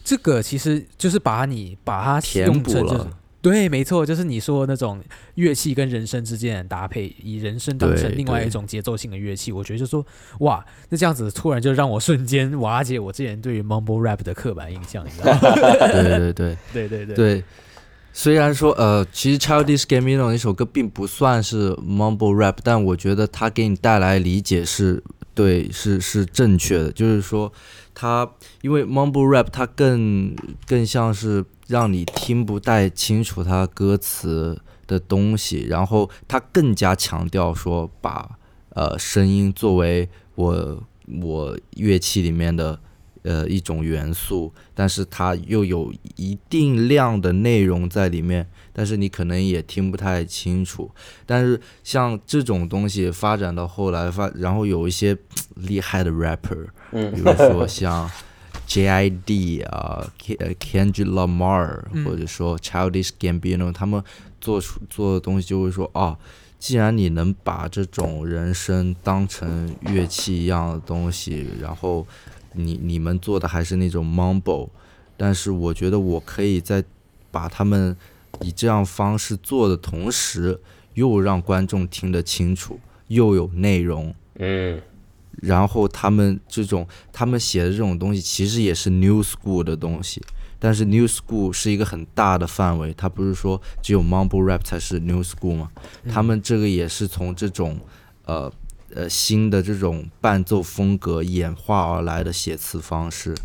[0.03, 3.07] 这个其实就是把你把它填补了。
[3.41, 5.01] 对，没错，就是你说那种
[5.35, 10.05] 乐器跟人声之间的搭配，以人声当成另外一种节奏性的乐器，我觉得就说
[10.39, 15.39] 哇，那这样子突然就让我瞬间瓦解我之前对于 mumble rap 的刻板印象，你知道吗？
[15.39, 17.43] 对对对对对对对。
[18.11, 25.01] 虽然说，呃，其实 Childish Gambino 那首歌并不算是 mumble rap，但我觉得它给你带来理解是
[25.33, 26.91] 对，是是正确的。
[26.91, 27.51] 就是说，
[27.93, 28.29] 它
[28.61, 30.35] 因为 mumble rap 它更
[30.67, 38.37] 更像是让你听不太清楚它歌词的东西，然后它更加强调说把
[38.71, 40.83] 呃声音作为我
[41.21, 42.77] 我乐器里面的
[43.23, 50.89] 呃一种元素，但是它又有一定量的内容在里面，但是你可能也听不太清楚。
[51.25, 55.17] 但是像这种东西发展到后来发，然后有一些
[55.55, 58.09] 厉害的 rapper，嗯比如说像
[58.65, 64.03] J.I.D 啊、K 呃 Kendrick Lamar，、嗯或者说 Childish Gambino，他们
[64.39, 66.17] 做出做的东西就会说啊，
[66.59, 72.05] 既然你能把这种人声当成乐器一样的东西，然后
[72.53, 74.69] 你你们做的还是那种 mumble，
[75.17, 76.83] 但是我觉得我可以在
[77.31, 77.95] 把他们
[78.41, 80.59] 以这样方式做的同时，
[80.95, 84.81] 又让观众听得清楚，又有内容，嗯
[85.41, 90.21] 然后他们这种他们写的这种东西其实也是 new school 的东西，
[90.59, 95.71] 但是 new school 是一个很大的范围，它不是说只有 mumble rap 才是 new school 嘛？
[96.09, 97.79] 他们这个也是从这种
[98.25, 98.51] 呃
[98.95, 103.35] 呃新的这种伴奏风格演化而来的写词方式，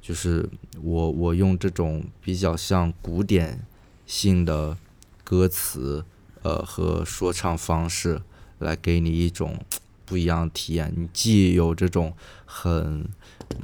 [0.00, 0.48] 就是
[0.82, 3.60] 我我用这种比较像古典
[4.06, 4.76] 性的
[5.22, 6.04] 歌词
[6.42, 8.22] 呃和说唱方式
[8.58, 9.58] 来给你一种
[10.04, 10.92] 不一样的体验。
[10.96, 13.06] 你既有这种很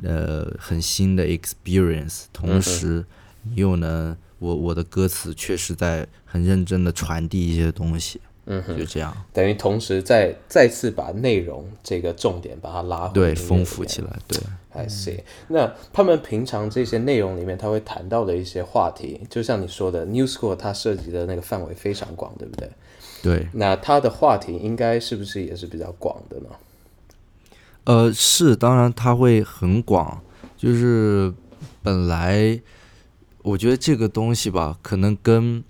[0.02, 3.04] 呃很新的 experience，同时
[3.42, 14.38] 你又能我我的歌词确实在很认真的传递一些东西，嗯哼，就这样，等于同时再再次把内容这个重点把它拉回对，丰富起来，对。
[14.76, 15.20] I see。
[15.46, 22.68] 那他们平常这些内容里面，他会谈到的一些话题，就像你说的，New School 它涉及的那个范围非常广，对不对？
[23.22, 26.46] 对，那它的话题应该是不是也是比较广的呢？
[27.84, 30.20] 呃，是，当然它会很广，
[30.56, 31.32] 就是
[31.80, 32.60] 本来
[33.42, 35.62] 我觉得这个东西吧，可能跟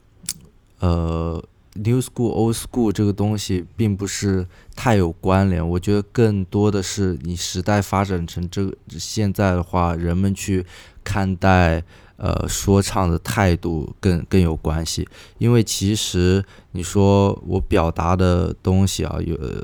[0.81, 1.45] 呃
[1.75, 5.67] new school old school 这个东西并不是太有关联。
[5.67, 10.65] 我觉得更多的是你时代发展成这个现在的话，人们去
[11.03, 11.83] 看待
[12.17, 15.09] 呃说唱的态度更更有关系。
[15.39, 19.63] 因为其实你说我表达的东西啊，有呃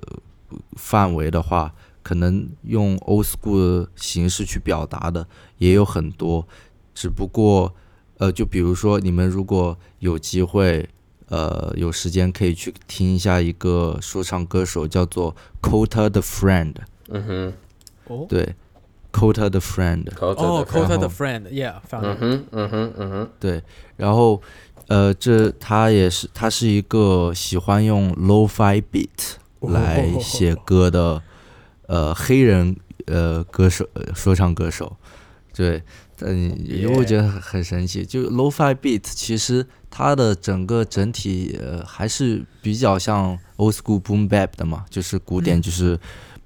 [0.77, 1.73] 范围的话。
[2.03, 6.49] 可能用 old school 的形式去表达的也有很多，
[6.95, 7.73] 只不过，
[8.17, 10.89] 呃，就比如说你们如果有机会，
[11.31, 16.75] 呃，有时间可以去听一下一个说唱歌手叫做 Kota the Friend，
[17.09, 17.53] 嗯哼，
[18.07, 18.27] 哦。
[18.29, 18.55] 对
[19.13, 23.63] ，Kota the Friend，哦 c o t a 然 the 后 friend，yeah，found 嗯 it 哼，嗯哼，嗯哼，对，
[23.97, 24.43] 然后，
[24.89, 31.23] 呃，这他也是他是一个喜欢用 lo-fi beat 来写歌的，
[31.87, 32.75] 呃，黑人
[33.07, 34.97] 呃歌手呃说唱歌手，
[35.55, 35.83] 对，
[36.23, 45.99] 嗯，因为我觉得很很神奇，就 lo-fi beat 其实它的整个整体呃还是比较像 old school boom bap 的嘛，就是古典就是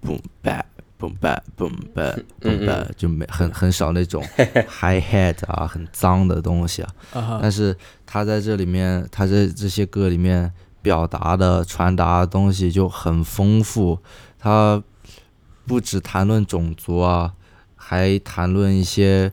[0.02, 0.64] boom bap。
[0.96, 4.22] boom bap boom bap 嗯 boom bap 就没很很少那种
[4.70, 7.38] high hat 啊，很脏的东西啊。
[7.42, 7.76] 但是
[8.06, 13.98] 他在这里面，他在这些歌里面表达的、传达的东西就很丰富。
[14.38, 14.82] 他
[15.66, 17.34] 不只谈论种族啊，
[17.74, 19.32] 还谈论一些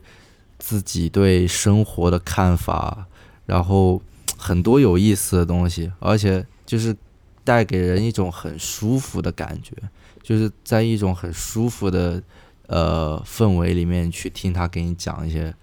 [0.58, 3.06] 自己对生活的看法，
[3.46, 4.00] 然后
[4.36, 6.96] 很多有意思的东西，而且就是
[7.44, 9.74] 带给人一种很舒服的感觉，
[10.22, 12.22] 就是在一种很舒服的
[12.66, 15.54] 呃氛围里面去听他给你讲一些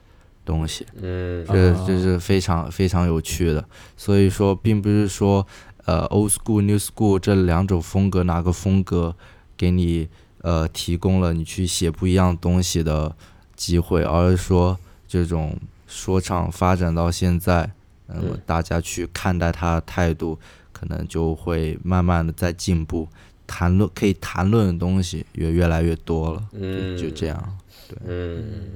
[0.43, 0.85] 东西。
[1.01, 3.63] 嗯这哦这是非常非常有趣的。
[3.95, 5.45] 所以说，并不是说
[5.85, 9.15] 呃 old school new school 这两种风格哪个风格
[9.55, 10.07] 给你
[10.41, 13.15] 呃提供了你去写不一样东西的
[13.55, 14.77] 机会，而是说
[15.07, 15.57] 这种
[15.89, 17.69] 说唱发展到现在，
[18.07, 20.39] 那么嗯大家去看待他的态度，
[20.71, 23.05] 可能就会慢慢的在进步。
[23.45, 27.57] 谈论可以谈论的东西也越来越多了，嗯，就这样。
[28.05, 28.69] 嗯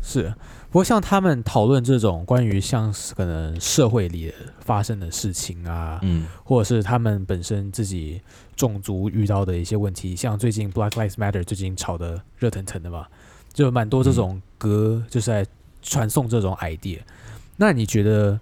[0.00, 0.32] 是，
[0.70, 8.20] 不过像他们讨论这种关于像是可能社会里发生的事情啊，嗯或者是他们本身自己
[8.54, 13.08] 种族遇到的一些问题，像最近 Black Lives Matter 最近炒得热腾腾的嘛，
[13.56, 15.46] 就蛮多这种歌就是在
[15.80, 16.98] 传送这种 idea。
[17.56, 18.38] 那你觉得，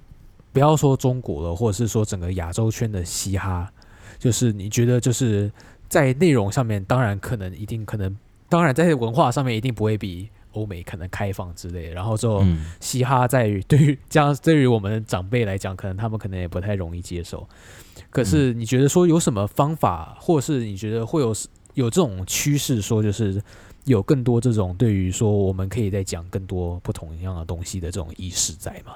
[0.52, 3.70] 不要说中国了，或者是说整个亚洲圈的嘻哈，
[4.18, 5.48] 就是你觉得就是
[5.88, 8.16] 在内容上面，当然可能一定可能，
[8.48, 11.94] 当然在文化上面一定不会比欧美可能开放之类的。
[11.94, 17.48] 然后之后嗯嘻哈在于对于这样对于我们长辈来讲，可能他们可能也不太容易接受。
[18.10, 21.32] 可是你觉得说有什么方法，或是你觉得会有
[21.74, 23.40] 有这种趋势，说就是
[23.84, 28.94] 有更多这种对于说我们可以再讲更多不同样的东西的这种意识在吗？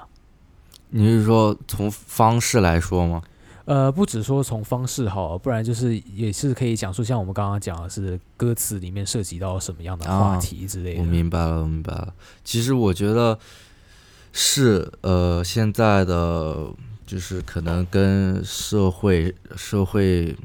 [0.89, 3.21] 你是说从方式来说吗？
[3.65, 11.01] 呃，不只说从方式好，不然就是也是可以讲述像我们刚刚讲的是歌词里面涉及到什么样的话啊题之类的。
[11.01, 12.11] 我明白了，我明白了。
[12.43, 13.37] 其实我觉得
[14.33, 16.67] 是呃，现在的
[17.05, 20.35] 就是可能跟社会社会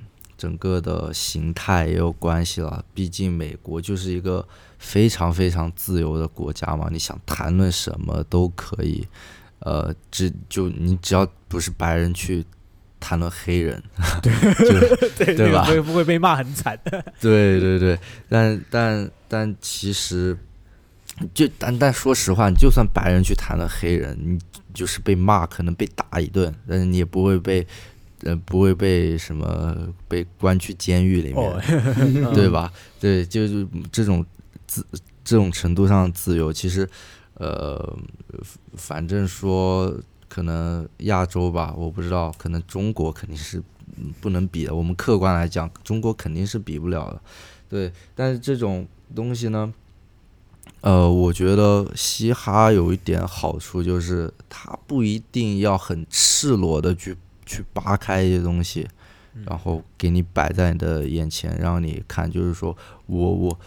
[0.44, 2.84] 整个的形态也有关系了。
[2.92, 4.46] 毕竟美国就是一个
[4.78, 9.06] 非常非常自由的国家嘛，你想谈论什么都可以。
[9.60, 12.44] 呃，只就你只要不是白人去
[13.00, 13.82] 谈论黑人，
[14.20, 14.28] 就
[15.16, 16.78] 对 对吧不会不会被骂很惨。
[17.18, 20.36] 对对对，但但但其实，
[21.32, 24.38] 就但但说实话，你就算白人去谈了黑人，你
[24.74, 27.66] 就是被骂，可能被打一顿，但是你也不会被，
[28.24, 29.76] 呃，不会被什么
[30.08, 31.60] 被关去监狱里面，哦，
[32.34, 32.72] 对吧？
[32.98, 34.24] 对，就是这种
[34.66, 34.84] 自
[35.22, 36.88] 这种程度上的自由，其实，
[37.34, 37.98] 呃，
[38.74, 39.94] 反正说
[40.28, 43.62] 可能亚洲吧，我不知道，可能中国肯定是
[43.96, 44.74] 嗯不能比的。
[44.74, 47.20] 我们客观来讲，中国肯定是比不了的，
[47.68, 47.92] 对。
[48.14, 49.72] 但是这种东西呢，
[50.80, 58.88] 呃，我觉得嘻哈有一点好处就是，它不一定要很赤裸的去去扒开一些东西，
[59.46, 62.76] 然后给你摆在你的眼前，让你看，就是说
[63.06, 63.58] 我我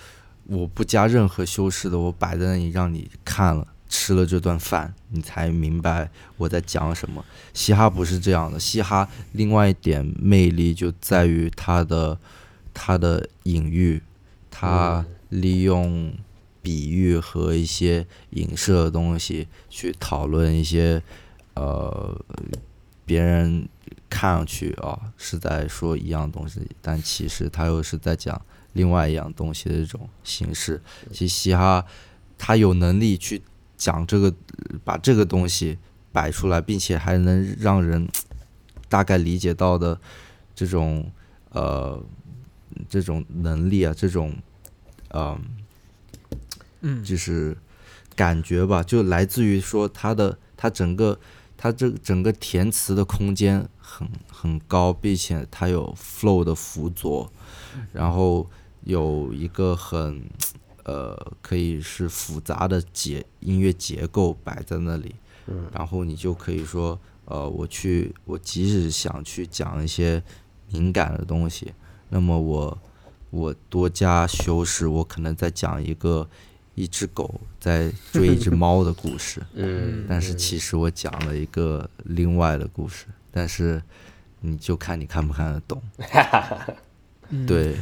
[0.45, 3.67] 我不加任何修饰的，我摆在那里让你看了。
[3.89, 7.23] 吃了这顿饭，你才明白我在讲什么。
[7.53, 12.19] 嘻哈不是这样的，嘻哈另外一点魅力就在于它的
[12.73, 14.03] 它的隐喻，
[14.51, 16.13] 它利用
[16.61, 21.01] 比喻和一些影射的东西去讨论一些
[21.53, 22.19] 呃
[23.07, 23.67] 别人
[24.09, 28.39] 看上去啊是在说一样东西，但其实他又是在讲
[28.73, 30.81] 另外一样东西的这种形式。
[31.11, 31.85] 其实嘻哈
[32.37, 33.41] 他有能力去
[33.77, 34.33] 讲这个，
[34.83, 35.77] 把这个东西
[36.11, 38.07] 摆出来，并且还能让人
[38.89, 39.97] 大概理解到的
[40.53, 41.09] 这种
[41.51, 42.03] 呃
[42.89, 44.35] 这种能力啊，这种
[45.09, 45.39] 呃
[46.81, 47.57] 嗯，就是
[48.15, 51.17] 感觉吧，就来自于说他的他整个
[51.57, 57.29] 它这整个填词的空间很很高，并且它有 flow 的辅佐，
[57.91, 58.47] 然后
[58.83, 60.23] 有一个很
[60.83, 65.15] 呃可以是复杂的结音乐结构摆在那里，
[65.73, 70.23] 然后你就可以说呃我去我即使想去讲一些
[70.71, 71.73] 敏感的东西，
[72.09, 72.77] 那么我
[73.31, 76.29] 我多加修饰，我可能在讲一个
[76.77, 83.81] 一只狗在追一只猫的故事， 嗯，但是其实我讲了一个另外的故事，但是
[84.41, 85.81] 你就看你看不看得懂。
[87.29, 87.75] 嗯， 对，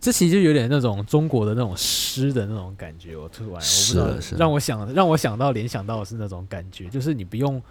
[0.00, 3.14] 这其实就有点那种中国的那种诗的那种感觉。
[3.18, 7.62] 我突然我不知道是的是的让我想让我想到联想到的是那种感觉，就是你不用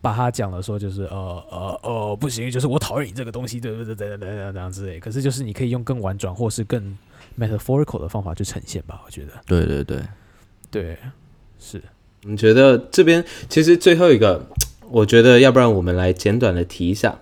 [0.00, 4.98] 把它讲的说就是呃呃呃不行，就是我讨厌你这个东西，对对对对对对这样之类。
[4.98, 6.96] 可是就是你可以用更婉转或是更
[7.38, 9.32] metaphorical 的方法去呈现吧，我觉得。
[9.46, 9.98] 对对对，
[10.70, 10.96] 对
[11.58, 11.82] 是。
[12.22, 14.44] 你觉得这边其实最后一个，
[14.90, 17.16] 我觉得要不然我们来简短的提一下，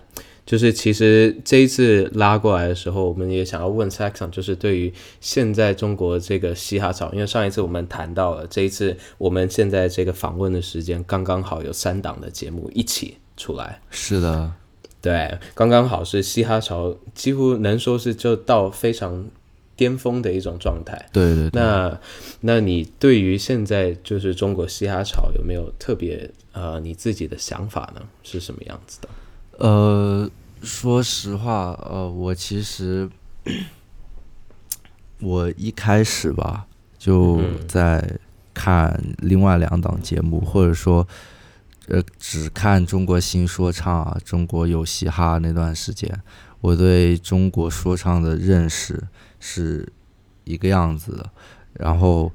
[0.47, 4.91] 就是其实这一次拉过来的时候，我们也想要问 Saxon，就是对于
[5.21, 14.51] 现在中国这个嘻哈潮，因为上一次我们谈到了，这一次我们现在这个访问的时间刚刚好有三档的节目一起出来，是的，
[15.01, 19.27] 对，刚刚好是嘻哈潮，几乎能说是就到非常
[19.75, 21.09] 巅峰的一种状态。
[21.11, 21.61] 对对对。
[21.61, 21.99] 那，
[22.41, 28.01] 那你对于现在就是中国嘻哈潮有没有特别呃你自己的想法呢？
[28.23, 29.09] 是什么样子的？
[29.57, 30.29] 呃，
[30.61, 33.09] 说实话，呃，我其实
[35.21, 36.65] 我一开始吧，
[36.97, 38.19] 就在
[38.53, 41.07] 看另外两档节目，或者说，
[41.87, 46.21] 呃，只看中国新说唱啊，中国有嘻哈那段时间，
[46.61, 49.03] 我对中国说唱的认识
[49.39, 49.87] 是
[50.45, 51.29] 一个样子的，
[51.73, 52.31] 然后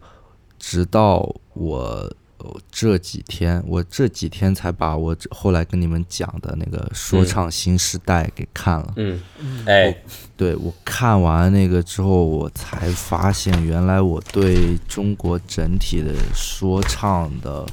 [0.58, 8.92] 直到我呃这几天，我这几天才把我后来跟你们讲的那个说唱新时代给看了。
[8.96, 9.20] 嗯，
[9.66, 9.94] 哎，
[10.36, 17.66] 对我看完那个之后，我才发现原来我对中国整体的说唱的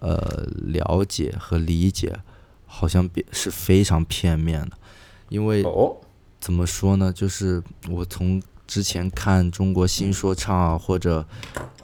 [0.00, 2.18] 呃了解和理解，
[2.66, 4.72] 好像比是非常片面的，
[5.28, 5.96] 因为哦，
[6.40, 7.12] 怎么说呢？
[7.12, 11.26] 就是我从之前看中国新说唱啊，或者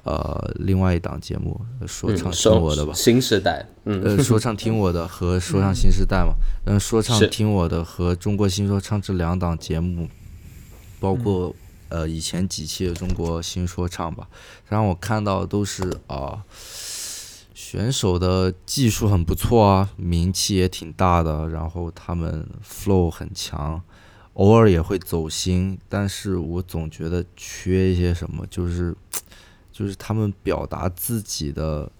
[0.04, 4.00] 呃另外一档节目《说唱听我的》吧，新时代，嗯。
[4.02, 10.08] 呃， 说唱听我的和说唱新时代嘛，嗯，说唱听我的和中国新说唱这两档节目，
[11.00, 11.52] 包括
[11.88, 14.28] 呃以前几期的中国新说唱吧，
[14.68, 16.40] 让我看到都是啊、
[17.68, 23.82] 选手的技术很不错啊，名气也挺大的，然后他们 flow 很强，
[24.34, 28.94] 偶尔也会走心，但是我总觉得缺一些什么，就是
[29.72, 31.90] 就是他们表达自己的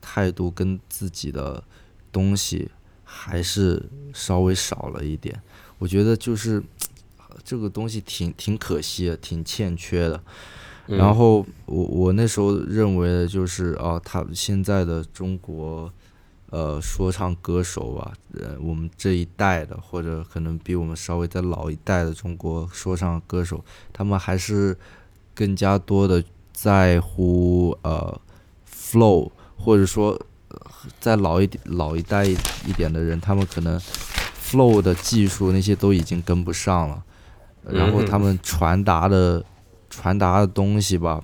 [0.00, 1.62] 态度跟自己的
[2.10, 2.68] 东西
[3.04, 5.40] 还是稍微少了一点。
[5.78, 6.60] 我觉得就是
[7.44, 10.20] 这个东西挺挺可惜的，挺欠缺的。
[10.90, 15.92] 然后我我那时候认为的就是啊，他现在的中国
[16.50, 24.76] 呃说唱歌手吧，呃，我们这一代的或者可能比我们稍微再老一代的中国说唱歌手，他们还是
[25.32, 28.20] 更加多的在乎呃
[28.68, 30.10] flow，或者说
[30.48, 30.60] 呃
[30.98, 33.78] 再老一点老一代一点的人，他们可能
[34.42, 37.04] flow 的技术那些都已经跟不上了，
[37.62, 39.44] 然后他们传达的
[39.90, 41.22] 传达的东西吧，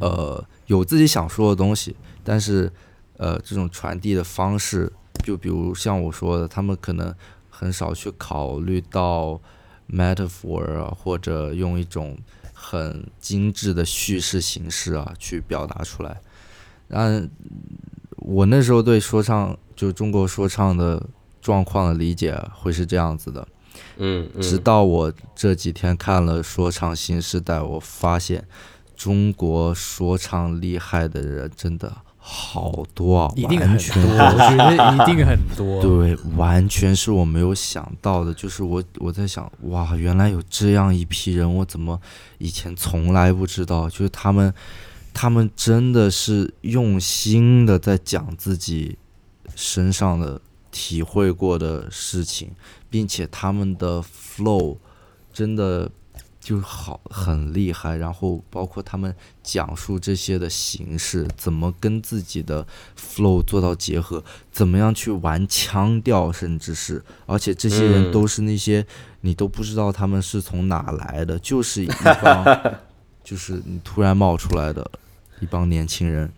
[0.00, 1.94] 呃，有自己想说的东西，
[2.24, 2.72] 但是
[3.16, 4.90] 呃，这种传递的方式，
[5.24, 7.12] 就比如像我说的，他们可能
[7.50, 9.40] 很少去考虑到
[9.90, 12.16] metaphor 啊，或者用一种
[12.54, 16.20] 很精致的叙事形式啊去表达出来。
[16.90, 17.28] 嗯，
[18.16, 21.04] 我那时候对说唱，就中国说唱的
[21.42, 23.46] 状况的理解会是这样子的。
[23.96, 28.44] 嗯嗯，直到我这几天看了《说唱新时代》，我发现
[28.96, 35.80] 中国说唱厉害的人真的好多啊，一定很多，完全我觉得一定很多。
[35.82, 38.34] 对，完全是我没有想到的。
[38.34, 41.98] 就是我我在想，哇，原来有这样一批人，我怎么
[42.36, 43.88] 以前从来不知道？
[43.88, 44.52] 就是他们，
[45.14, 48.98] 他们真的是用心的在讲自己
[49.54, 50.38] 身上的
[50.70, 52.50] 体会过的事情，
[52.90, 54.76] 并且他们的 flow
[55.32, 55.90] 真的
[56.40, 62.66] 就好很厉害，然后包括他们讲述这些的形式，怎么跟自己的
[62.96, 68.86] flow 做到结合，怎么样去玩腔调，甚至是，而且这些人都是那些
[69.20, 71.88] 你都不知道他们是从哪来的，就是一
[72.22, 72.44] 帮，
[73.22, 74.90] 就是你突然冒出来的
[75.40, 76.32] 一帮年轻人。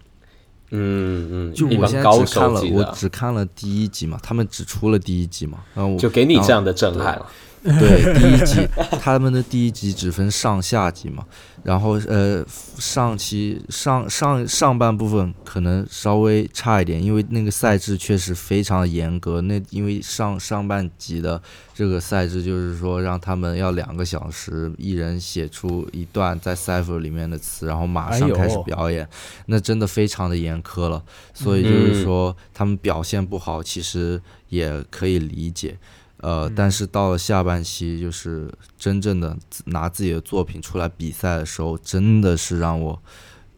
[0.71, 7.27] 嗯嗯，就我现在只看了，我，只看了第一集嘛，他们只出了第一集嘛，然后我就给你这样的震撼了。
[7.63, 8.67] 对， 第一集
[9.01, 11.25] 他们的第一集只分上下集嘛，
[11.63, 12.43] 然后呃
[12.79, 19.43] 上期上上上半部分可能稍微差一点，因为那个赛制确实非常严格。
[19.43, 21.41] 那因为上上半集的
[21.75, 29.07] 这个赛制就是说让他们要两个小时，一人写出一段在 cipher 里面的词，然后马上开始表演，
[29.47, 31.03] 那真的非常的严苛了。
[31.35, 35.77] 所以就是说他们表现不好，其实也可以理解。
[36.23, 43.03] 呃，但是到了下半期，就是真正的拿自己的作品出来比赛的时候，真的是让我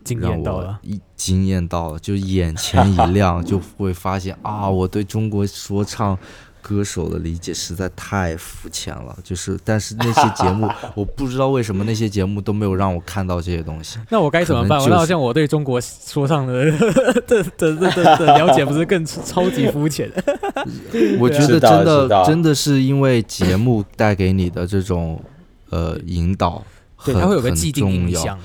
[0.05, 0.81] 惊让艳到了。
[0.83, 6.19] 我一惊艳到了，就眼前一亮， 就会发现啊，我对中国说唱
[6.63, 9.15] 歌手的理解实在太肤浅了。
[9.23, 13.99] 就是，但是那些节目， 我不知道为什么那些节目都没有让我看到这些东西。
[14.09, 14.79] 那我该怎么办？
[14.89, 16.65] 那好像我对中国说唱的
[17.27, 20.11] 的的的的的 了解不是更超级肤浅？
[21.19, 25.23] 我觉得真的真的是因为节目带给你的这种
[25.71, 26.65] 呃引导
[27.05, 28.39] 对，很，它会有个很既定重要印象。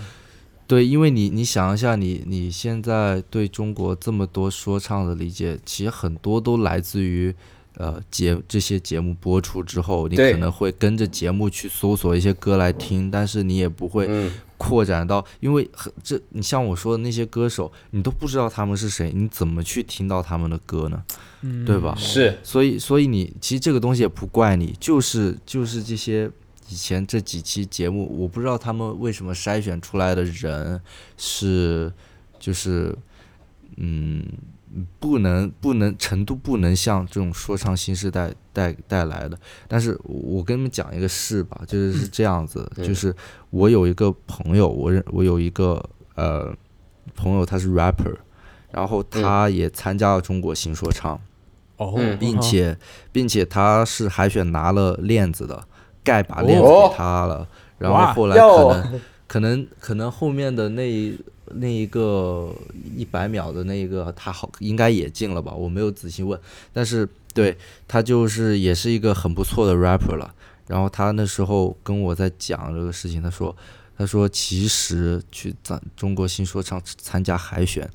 [0.65, 7.33] 对，因为你你想一下你，你现在对中国这么多说唱的理解，其实很多都来自于
[7.77, 21.03] 呃节这些节目播出之后，你可能会跟着节目去搜索一些歌来听，但是你也不会嗯，扩展到，因为很这你像我说的那些歌手，你都不知道他们是谁，你怎么去听到他们的歌呢？
[21.41, 21.95] 嗯，对吧？
[21.95, 26.29] 是，所以，所以你其实这个东西也不怪你，就是就是这些
[26.69, 30.81] 以前这几期节目，我不知道他们为什么筛选出来的人
[31.15, 31.93] 是
[32.39, 32.97] 就是
[33.75, 34.25] 嗯
[34.99, 39.37] 不能不能程度不能像这种说唱新时代带带来的。
[39.67, 43.15] 但是我跟你们讲一个事吧，就是是这样子，嗯就是
[43.49, 45.83] 我有一个朋友，我认我有一个
[46.15, 46.53] 呃
[47.15, 48.15] 朋友，他是 rapper。
[48.69, 51.19] 然后他也参加了中国新说唱，
[51.77, 52.77] 哦嗯，并且
[53.13, 55.63] 并且他是海选拿了链子的，
[56.03, 57.47] 盖把链子哦给他了，
[57.79, 61.17] 然后后来可能可能可能后面的那一
[61.55, 62.53] 那一个
[62.95, 66.39] 一百秒的那一个他好应该也进了吧，我没有仔细问，
[66.73, 70.33] 但是对他就是也是一个很不错的 rapper 了。
[70.67, 73.55] 然后他那时候跟我在讲这个事情，他说
[73.97, 77.89] 他说其实去咱中国新说唱参加海选。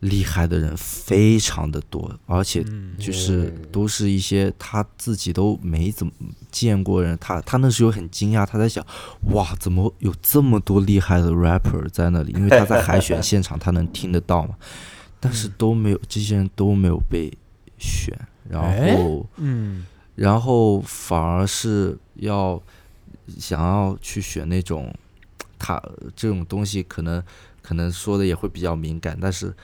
[0.00, 2.94] 厉害的人非常的多，而且嗯。
[2.98, 6.12] 就是都是一些他自己都没怎么
[6.50, 8.84] 见过人，他他那时候很惊讶，他在想，
[9.32, 12.32] 哇，怎么有这么多厉害的 rapper 在那里？
[12.32, 14.56] 因为他在海选现场，他能听得到嘛，
[15.20, 17.30] 但是都没有，这些人都没有被
[17.78, 18.16] 选，
[18.48, 18.96] 然哎？
[18.96, 19.84] 后嗯。
[20.14, 22.58] 然后反而是要
[23.38, 24.90] 想要去选那种，
[25.58, 25.78] 他
[26.14, 27.22] 这种东西可能
[27.60, 29.54] 可能说的也会比较敏感，但是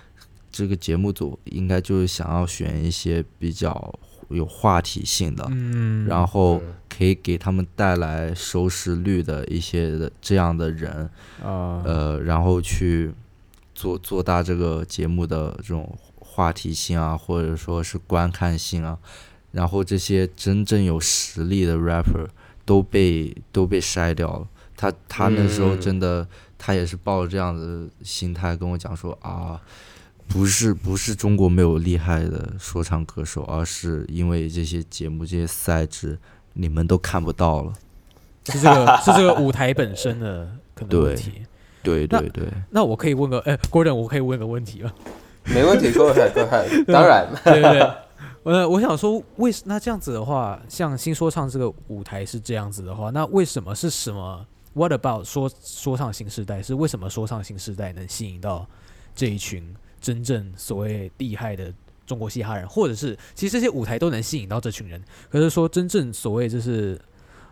[0.53, 3.99] 这个节目组应该就是想要选一些比较
[4.29, 11.11] 有话题性的，嗯，然后可以给他们带来收视率的一些的这样的人，
[11.43, 11.83] 啊。
[11.85, 13.13] 呃，然后去
[13.75, 18.99] 做做大这个节目的这种话题性啊，或者说是观看性啊，
[19.51, 22.29] 然后这些真正有实力的 rapper
[22.65, 24.47] 都被都被筛掉了。
[24.77, 25.81] 他他那时候嗯。
[25.81, 26.27] 真的，
[26.57, 29.61] 他也是抱着这样的心态跟我讲说啊，
[30.33, 36.19] 不是不是中国没有厉害的说唱歌手，而是因为这些节目这些赛制
[36.55, 37.73] 你们都看不到了。
[38.47, 41.43] 是这个是这个舞台本身的可能问题。
[41.83, 42.49] 对那对对。
[42.71, 44.93] 那我可以问个，哎，Gordon，我可以问个问题吗？
[45.45, 47.81] 没问题，Go ahead，Go ahead，当然，对对对，
[48.45, 58.67] 呃，我想说，为那这样子的话，像新说唱这个舞台是这样子的话，那为什么是什么？What about 说说唱新时代是为什么说唱新时代能吸引到
[59.15, 61.73] 这一群真正所谓厉害的
[62.05, 67.01] 中国嘻哈人，或者是其实这些舞台都能吸引到这群人，可是说真正所谓就是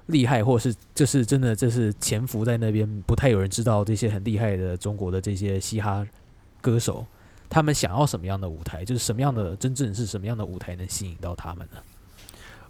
[0.06, 6.06] 厉害，或是就是真的就是潜伏在那边不太有人知道这些很厉害的中国的这些嘻哈
[6.60, 7.06] 歌手，
[7.48, 11.78] 他们想要什么样的舞台，就是什么样的真正是什么样的舞台能吸引到他们呢？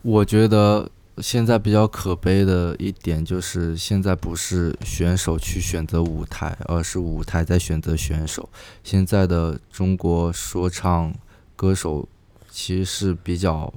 [0.02, 0.88] 我觉得
[1.22, 8.48] 现在比较可悲的一点就是，现在不是选手去选择舞台，而是舞台在选择选手。
[8.82, 11.14] 现在的中国说唱
[11.56, 12.08] 歌手
[12.50, 13.72] 其实是比较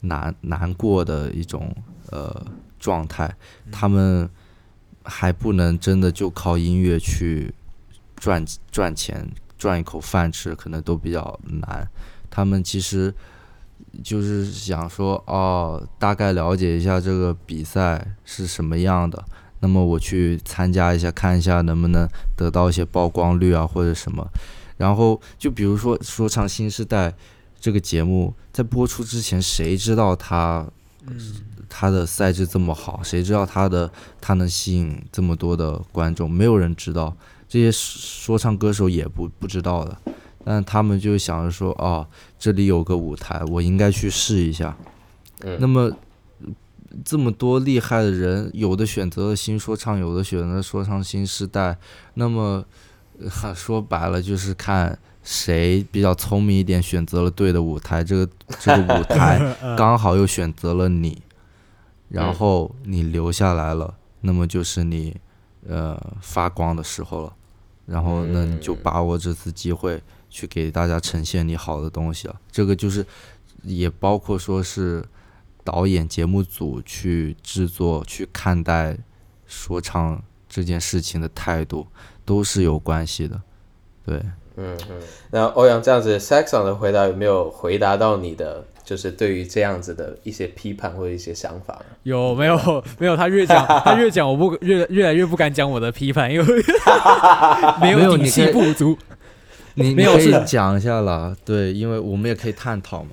[0.00, 1.74] 难难过的一种
[2.10, 2.44] 呃
[2.78, 3.34] 状态，
[3.70, 4.28] 他们
[5.04, 7.52] 还不能真的就靠音乐去
[8.16, 11.88] 赚赚钱，赚一口饭吃，可能都比较难。
[12.30, 13.12] 他们其实
[14.02, 19.22] 就是想说，哦，大概了解一下这个比赛是什么样的，
[19.60, 24.26] 那么我去参加一下，看一下能不能得到一些曝光率啊，或者什么。
[24.76, 27.10] 然后就比如说《说唱新时代》
[27.60, 30.66] 这个节目在播出之前，谁知道它
[31.06, 31.18] 嗯，
[31.68, 33.02] 它的赛制这么好？
[33.02, 33.90] 谁知道它的
[34.20, 36.30] 它能吸引这么多的观众？
[36.30, 37.14] 没有人知道，
[37.46, 39.98] 这些说唱歌手也不不知道的。
[40.44, 42.06] 但他们就想着说，哦，
[42.38, 44.76] 这里有个舞台，我应该去试一下。
[45.42, 45.90] 嗯那么
[47.04, 51.78] 这么多厉害的人，有的选择了新说唱，有的选择了说唱新时代。
[52.14, 52.64] 那么、
[53.42, 58.02] 呃说白了就是看谁比较聪明一点，选择了对的舞台。
[58.02, 58.28] 这个
[58.58, 59.38] 这个舞台
[59.76, 61.22] 刚好又选择了你，
[62.08, 65.16] 然嗯后你留下来了，那么就是你
[65.68, 67.32] 呃发光的时候了。
[67.86, 72.40] 然后那你就嗯把握这次机会去给大家呈现你好的东西了。
[72.50, 73.04] 这个就是
[73.64, 75.04] 也包括说是
[75.62, 78.96] 导演、节目组去制作、去看待
[79.46, 81.86] 说唱这件事情的态度，
[82.24, 83.40] 都是有关系的。
[84.06, 84.16] 对，
[84.56, 85.00] 嗯嗯。
[85.30, 91.80] 那欧阳这样子，Saxon 的回答有没有回答到你的，就是对于这样子的一些批判或者一些想法？
[92.04, 92.56] 有没有
[92.98, 93.14] 没有？
[93.16, 96.64] 他越讲 他越讲，我不越越来越不敢讲我的批判，因为
[97.80, 98.96] 没 没有底气不足。
[99.80, 103.10] 你你可以没有是讲一下啦，对，因为我们也可以探讨嘛。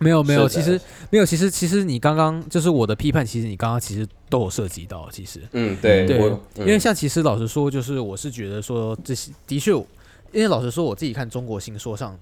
[0.00, 0.80] 没有没有，其实
[1.10, 5.42] 没有，其实其实你刚刚就是我的批判，其实你刚刚其实都有涉及到，其实。
[5.50, 12.16] 嗯，对，对我，因为像其实老实说，就是我是觉得说这些的确，因为老实说我自己看中国新说上，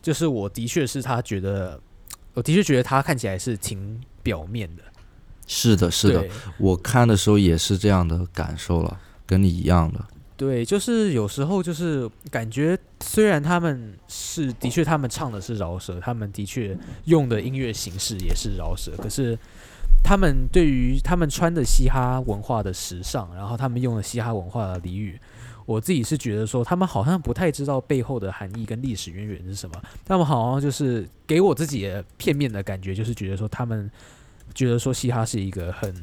[0.00, 1.80] 就是我的确是他觉得，
[2.34, 4.82] 我的确觉得他看起来是挺表面的，
[5.48, 6.24] 是的，是的，
[6.58, 9.98] 我看的时候也是这样的感受了，跟你一样的。
[10.36, 16.76] 对，就是有时候就是感觉，虽然他们是的确他们唱的是饶舌，他们的确
[17.06, 19.38] 用的音乐形式也是饶舌，可是
[20.04, 25.18] 他们对于他们穿的嘻哈文化的时尚，然后他们用的嘻哈文化的俚语，
[25.64, 29.82] 我自己是觉得说，他们好像不太知道背后的含义跟历史渊源是什么。
[30.04, 33.90] 他们好像就是给我自己片面的感觉，就是觉得说他们
[34.54, 35.94] 觉得说嘻哈是一个很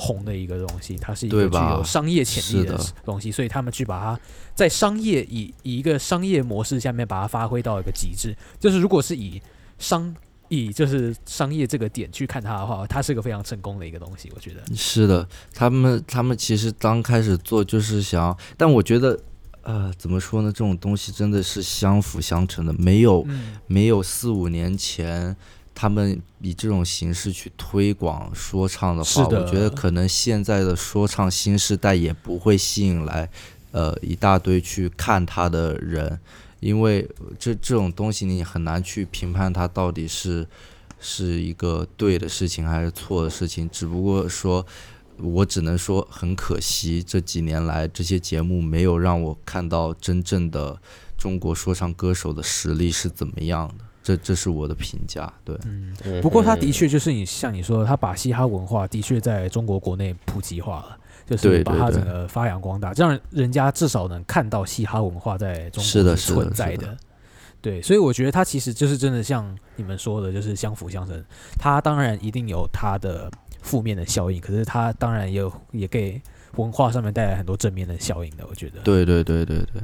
[0.00, 4.20] 红的一个东西，它是一个具有商业潜力的东西，所以他们去把它
[4.54, 8.32] 在商业以以一个商业模式下面把它发挥到一个极致。
[8.60, 9.42] 就是如果是以
[9.76, 10.14] 商
[10.48, 14.62] 以就是商业这个点去看它的话，它是个非常成功的一个东西，我觉得。
[14.72, 19.18] 是的，他们他们其实刚开始做就是想要，但我觉得，
[19.62, 20.52] 呃，怎么说呢？
[20.52, 25.36] 这种东西真的是相辅相成的，没有嗯，没有四五年前
[25.80, 33.30] 他们以这种形式去推广说唱的话，的我觉得可能现在的说唱新时代也不会吸引来
[33.70, 36.18] 呃一大堆去看他的人，
[36.58, 37.08] 因为
[37.38, 40.44] 这这种东西你很难去评判它到底是
[40.98, 44.66] 是一个对的事情还是错的事情，只不过说。
[45.20, 50.80] 我只能说很可惜，这几年来这些节目没有让我看到真正的
[51.16, 55.30] 中国说唱歌手的实力是怎么样的，这这是我的评价。
[55.44, 66.96] 对，嗯，嗯不过他的确就是你像你说的，他把嘻哈文化的确在中国国内普及化了，就是把它整个发扬光大，这样人家至少能看到嘻哈文化在中国是的存在是的
[67.60, 71.22] 对，所以我觉得他其实就是真的像你们说的，就是相辅相成。
[71.58, 73.30] 他当然一定有他的
[73.60, 76.18] 负面的效应，可是他当然也有也给
[76.56, 78.46] 文化上面带来很多正面的效应的。
[78.48, 79.82] 我觉得，对对对对对。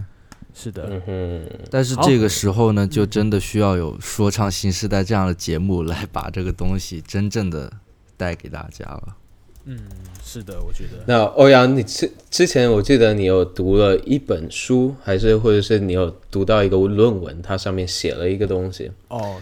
[0.55, 7.70] 是的，嗯哼，但是这个时候呢，就嗯真的需要有说唱新时代这样的节目来把这个东西真正的
[8.16, 9.16] 带给大家了。
[9.64, 9.78] 嗯，
[10.22, 11.02] 是的，我觉得。
[11.07, 18.92] 那欧阳，你之之前我记得你有读了一本书，还是或者是你有读到一个论文，它上面写了一个东西。
[19.09, 19.36] 哦。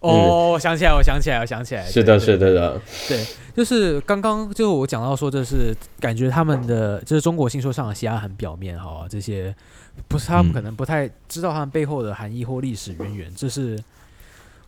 [0.00, 9.52] 哦，我想起来，我想起来，我想起来，是的，是的的，对，就是刚刚就我讲到说，就是感觉他们的就是中国新说唱的嘻哈很表面哈，这些
[10.06, 13.78] 不是他们嗯可能不太知道他们背后的含义或历史渊源，这是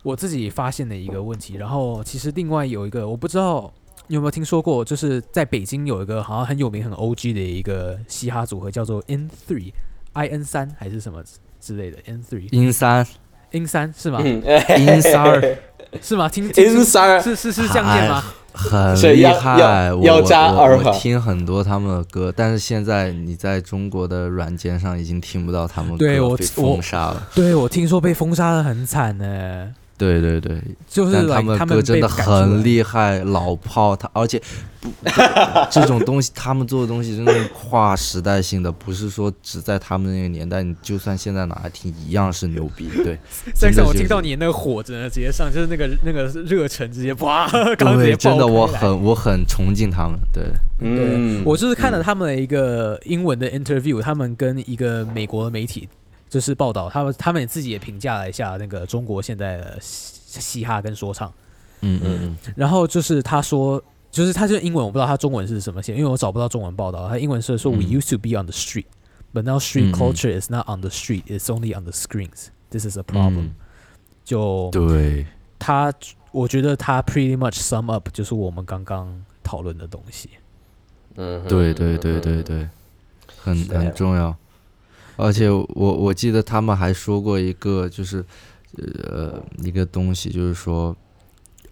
[0.03, 1.55] 我自己发现的一个问题。
[1.55, 3.71] 然后其实另外有一个我不知道
[4.07, 9.71] 你有没有听说过，就是在北京有一个好像很有名很 OG 的一个嘻哈组合叫做 N Three
[10.13, 11.23] I N 三还是什么
[11.59, 13.07] 之类的 N Three，N 三
[13.51, 14.19] ，N 三是吗？
[14.23, 14.43] 嗯，
[14.79, 15.57] 阴三儿
[16.01, 16.27] 是吗？
[16.27, 18.23] 听听阴三儿是是是这样念吗？
[18.53, 27.27] 很厉害，我要要加我听很多他们的歌，但是现在你在中国的软件上已经听不到他们歌被对我我封杀了。
[27.33, 29.69] 对，我听说被封杀的很惨呢，
[30.01, 34.41] 对对对，就是他们他们歌真的很厉害，老炮，他而且
[34.79, 34.89] 不
[35.69, 42.89] 这种东西，他们做的东西真的跨时代性的，不是说只在他们那个年代，你就算现在拿来听一样是牛逼。
[43.05, 43.15] 对，
[43.53, 47.47] 真 Jackson，的就是我听到你那个火真的直接上，就是那个那个热忱直接哇，
[47.77, 50.17] 刚直接对，真的我很我很崇敬他们。
[50.33, 50.43] 对，
[50.79, 55.87] 对嗯，我就是看了他们的一个英文的 interview，他们跟一个美国的媒体
[56.31, 61.27] 就是报道，他们他们自己也评价了一下那个中国现在的嘻嘻哈跟说唱，
[61.81, 68.85] 嗯嗯嗯，然后就是他说，就是他这个英文我不知道他中文是什么写，因为我找不到中文报道，他英文是说、嗯 We used to be on the street,
[69.33, 72.47] but now street culture is not on the street, it's only on the screens.
[72.69, 73.49] This is a problem.
[73.49, 73.55] 嗯
[74.23, 75.25] 就对，
[75.59, 75.91] 他，
[76.31, 80.29] 我觉得他 pretty much sum up 就是我们刚刚讨论的东西。
[81.15, 82.69] 嗯，对对对对对，
[83.37, 84.33] 很很重要。
[85.21, 88.25] 而且我我记得他们还说过一个，就是
[88.77, 90.95] 呃一个东西，就是说，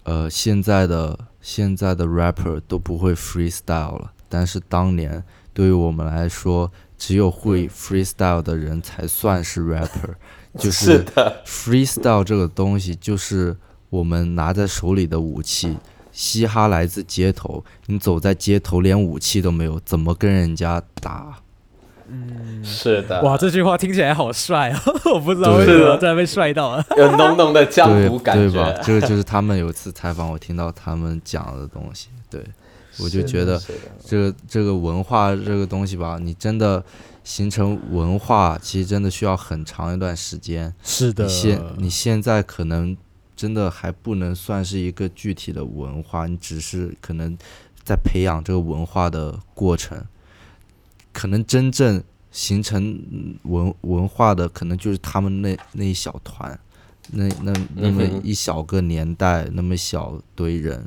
[0.04, 5.22] 呃现在的现在的 rapper 都不会 freestyle 了，但是当年
[5.52, 10.14] 对于我们来说，只有会 freestyle 的人才算是 rapper，
[10.56, 11.04] 就是是
[11.44, 13.56] freestyle 这个东西，就是
[13.88, 15.76] 我们拿在手里的武器。
[16.12, 21.38] 嘻哈来自街头，你走在街头连武器都没有，怎么跟人家打？
[22.10, 24.82] 嗯，是的，哇，这句话听起来好帅啊！
[25.14, 26.84] 我不知道为什么突然被帅到了。
[26.98, 28.72] 有浓浓的江对湖感对吧？
[28.72, 32.08] 觉，这个就是他们有一次采访，我听到他们讲的东西。
[32.28, 32.44] 对，
[32.98, 33.60] 我就觉得
[34.04, 36.82] 这个这个文化这个东西吧，你真的
[37.22, 40.72] 形成文化，其实真的需要很长一段时间。
[40.82, 42.96] 是你现你现在可能
[43.36, 47.36] 真的还不能算是一个具体的文化，你只是可能
[47.82, 49.98] 在培养这个文化的过程，
[51.12, 56.58] 可能真正形成嗯文文化的，可能就是他们那那一小团，
[57.12, 60.84] 那那那么一小个年代，那么小堆人。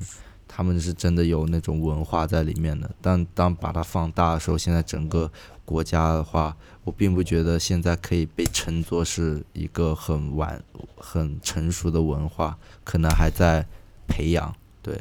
[0.56, 5.32] 他们是真的有那种文化在里面的，但当把它放大的时候，现在整个
[5.66, 10.64] 国家的话，我并不觉得现在可以被称作是一个很完、
[10.96, 13.66] 很成熟的文化，可能还在
[14.08, 14.56] 培养。
[14.84, 14.96] 对，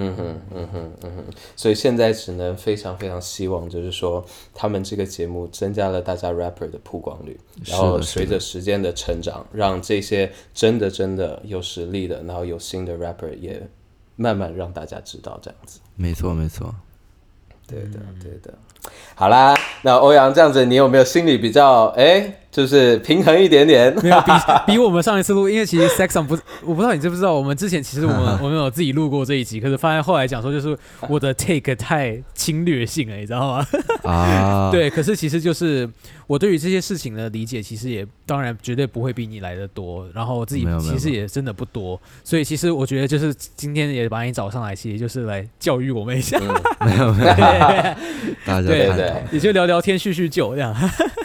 [0.00, 1.24] 嗯哼，嗯哼，嗯哼，
[1.56, 4.24] 所以现在只能非常非常希望，就是说
[4.54, 13.60] 他们这个节目增加了大家 rapper 的曝光率，然后随着时间的成长，让这些真的真的有实力的，然后有新的 rapper 也
[14.14, 15.80] 慢慢让大家知道这样子。
[15.96, 16.72] 没错没错。
[17.66, 18.54] 对的，对的。
[19.16, 23.94] 好啦，那欧阳这样子，你有没有心里比较哎，就是平衡一点点？
[24.02, 24.32] 没有比
[24.72, 30.76] 比我们上一次录，因为其实 Sex on 不，我不知道你知不知道，我们之前其实我们 我们有自己录过这一集，可是发现后来讲说就是
[31.08, 33.66] 我的 take 太侵略性了，你知道吗？
[34.02, 35.88] 啊，对，可是其实就是
[36.26, 46.36] 我对于这些事情的理解，其实也当然绝对不会比你来的多，然后我自己其实也真的不多，所以其实我觉得就是今天也把你找上来，其实就是来教育我们一下，
[46.84, 47.30] 没有没有，
[48.44, 50.74] 大家对对也就聊聊天叙叙旧这样。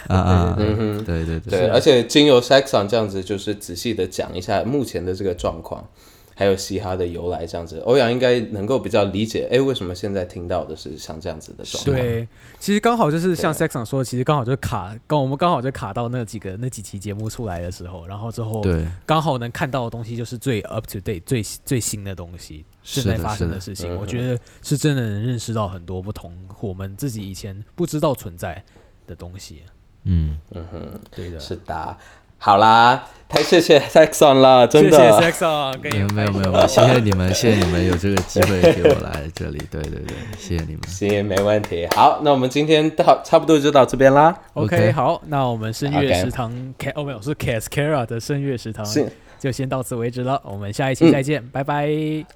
[0.06, 5.86] 啊啊，对对对，对，而且经由 Saxon 这样子，就是仔细的讲一下目前的这个状况，
[6.34, 11.96] 还有嘻哈的由来，这样子，欧阳应该能够比较理解，哎，为什么现在听到的是像这样子的状况？
[11.96, 12.26] 对，
[12.58, 23.94] 其实刚好就是像 Saxon 说的，其实刚好就卡，刚我们刚好就卡到那几个那几期节目出来的时候，然后之后对刚好能看到的东西就是最 up to date、最最新的东西，正在发生的事情。
[23.94, 28.62] 嗯我觉得是真的能认识到很多不同我们自己以前不知道存在
[29.06, 29.62] 的东西。
[30.04, 31.96] 嗯，嗯哼，对的，是的。
[32.36, 35.22] 好啦，太谢谢 Saxon 了，真的谢谢的。
[35.22, 40.86] Sex 上，跟你没有没有没有，没有谢谢你们，谢谢你们有这个机会给我来这里，对对对，谢谢你们。
[40.86, 41.88] 行，没问题。
[41.94, 44.36] 好，那我们今天到差不多就到这边啦。
[44.52, 51.86] OK，OK 好，那我们声乐食堂 Ca 哦没有是 Cascara 的声乐食堂是，就先到此为止了，我们下一期再见，拜拜。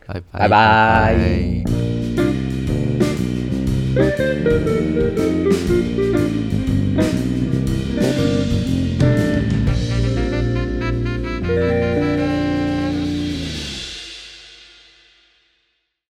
[0.06, 1.14] 拜拜拜拜
[6.14, 6.27] 拜